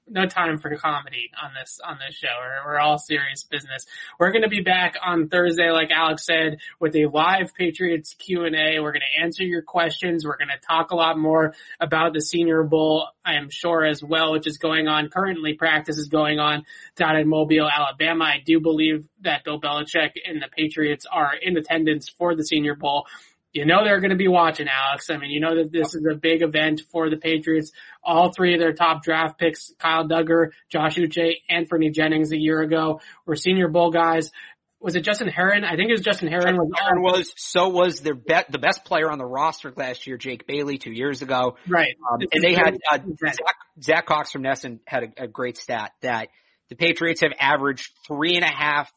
[0.09, 2.27] no time for comedy on this on this show.
[2.39, 3.85] We're, we're all serious business.
[4.19, 8.45] We're going to be back on Thursday, like Alex said, with a live Patriots Q
[8.45, 8.79] and A.
[8.79, 10.25] We're going to answer your questions.
[10.25, 13.07] We're going to talk a lot more about the Senior Bowl.
[13.25, 15.53] I am sure as well, which is going on currently.
[15.53, 16.63] Practice is going on
[16.95, 18.25] down in Mobile, Alabama.
[18.25, 22.75] I do believe that Bill Belichick and the Patriots are in attendance for the Senior
[22.75, 23.07] Bowl
[23.53, 25.09] you know they're going to be watching, Alex.
[25.09, 27.71] I mean, you know that this is a big event for the Patriots.
[28.03, 32.61] All three of their top draft picks, Kyle Dugger, Josh Uche, Anfernee Jennings a year
[32.61, 34.31] ago, were Senior Bowl guys.
[34.79, 35.63] Was it Justin Herron?
[35.63, 36.55] I think it was Justin Herron.
[36.55, 40.05] Justin was, Herron was so was their bet the best player on the roster last
[40.05, 41.57] year, Jake Bailey, two years ago.
[41.67, 43.37] Right, um, and they had uh, Zach,
[43.81, 46.27] Zach Cox from NESN had a, a great stat that
[46.69, 48.91] the Patriots have averaged three and a half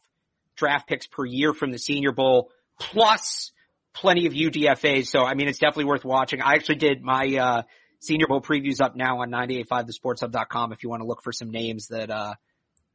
[0.56, 3.52] draft picks per year from the Senior Bowl, plus
[3.94, 5.06] plenty of UDFAs.
[5.06, 6.40] So, I mean, it's definitely worth watching.
[6.40, 7.62] I actually did my, uh,
[8.00, 11.88] Senior Bowl previews up now on 985thesportshub.com if you want to look for some names
[11.88, 12.34] that, uh,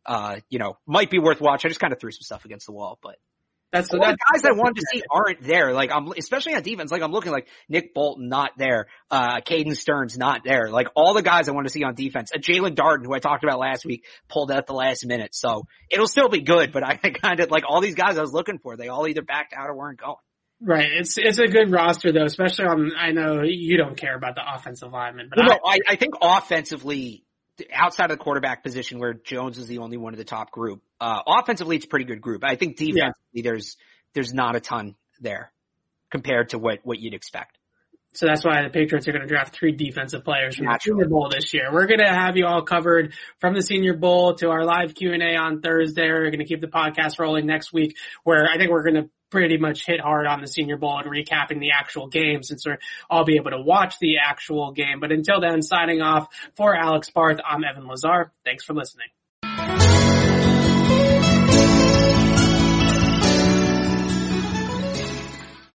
[0.05, 1.67] uh, you know, might be worth watching.
[1.67, 3.17] I just kind of threw some stuff against the wall, but
[3.75, 5.73] that's the guys I wanted to see aren't there.
[5.73, 9.75] Like I'm, especially on defense, like I'm looking like Nick Bolton not there, uh, Caden
[9.75, 10.69] Sterns not there.
[10.69, 12.31] Like all the guys I want to see on defense.
[12.33, 15.35] Uh, Jaelon Darden, who I talked about last week, pulled out at the last minute.
[15.35, 18.31] So it'll still be good, but I kind of like all these guys I was
[18.31, 18.77] looking for.
[18.77, 20.15] They all either backed out or weren't going.
[20.65, 20.89] Right.
[20.91, 22.91] It's it's a good roster though, especially on.
[22.97, 25.95] I know you don't care about the offensive linemen, but well, I, no, I, I
[25.95, 27.23] think offensively,
[27.71, 30.81] outside of the quarterback position, where Jones is the only one of the top group,
[30.99, 32.43] uh, offensively it's a pretty good group.
[32.43, 33.43] I think defensively yeah.
[33.43, 33.77] there's
[34.15, 35.51] there's not a ton there
[36.09, 37.59] compared to what what you'd expect.
[38.13, 40.99] So that's why the Patriots are going to draft three defensive players from Naturally.
[40.99, 41.71] the Senior Bowl this year.
[41.71, 45.11] We're going to have you all covered from the Senior Bowl to our live Q
[45.11, 46.07] and A on Thursday.
[46.07, 49.09] We're going to keep the podcast rolling next week, where I think we're going to
[49.35, 52.65] pretty much hit hard on the Senior Bowl and recapping the actual game since
[53.09, 55.01] all be able to watch the actual game.
[55.01, 58.31] But until then, signing off for Alex Barth, I'm Evan Lazar.
[58.45, 59.07] Thanks for listening.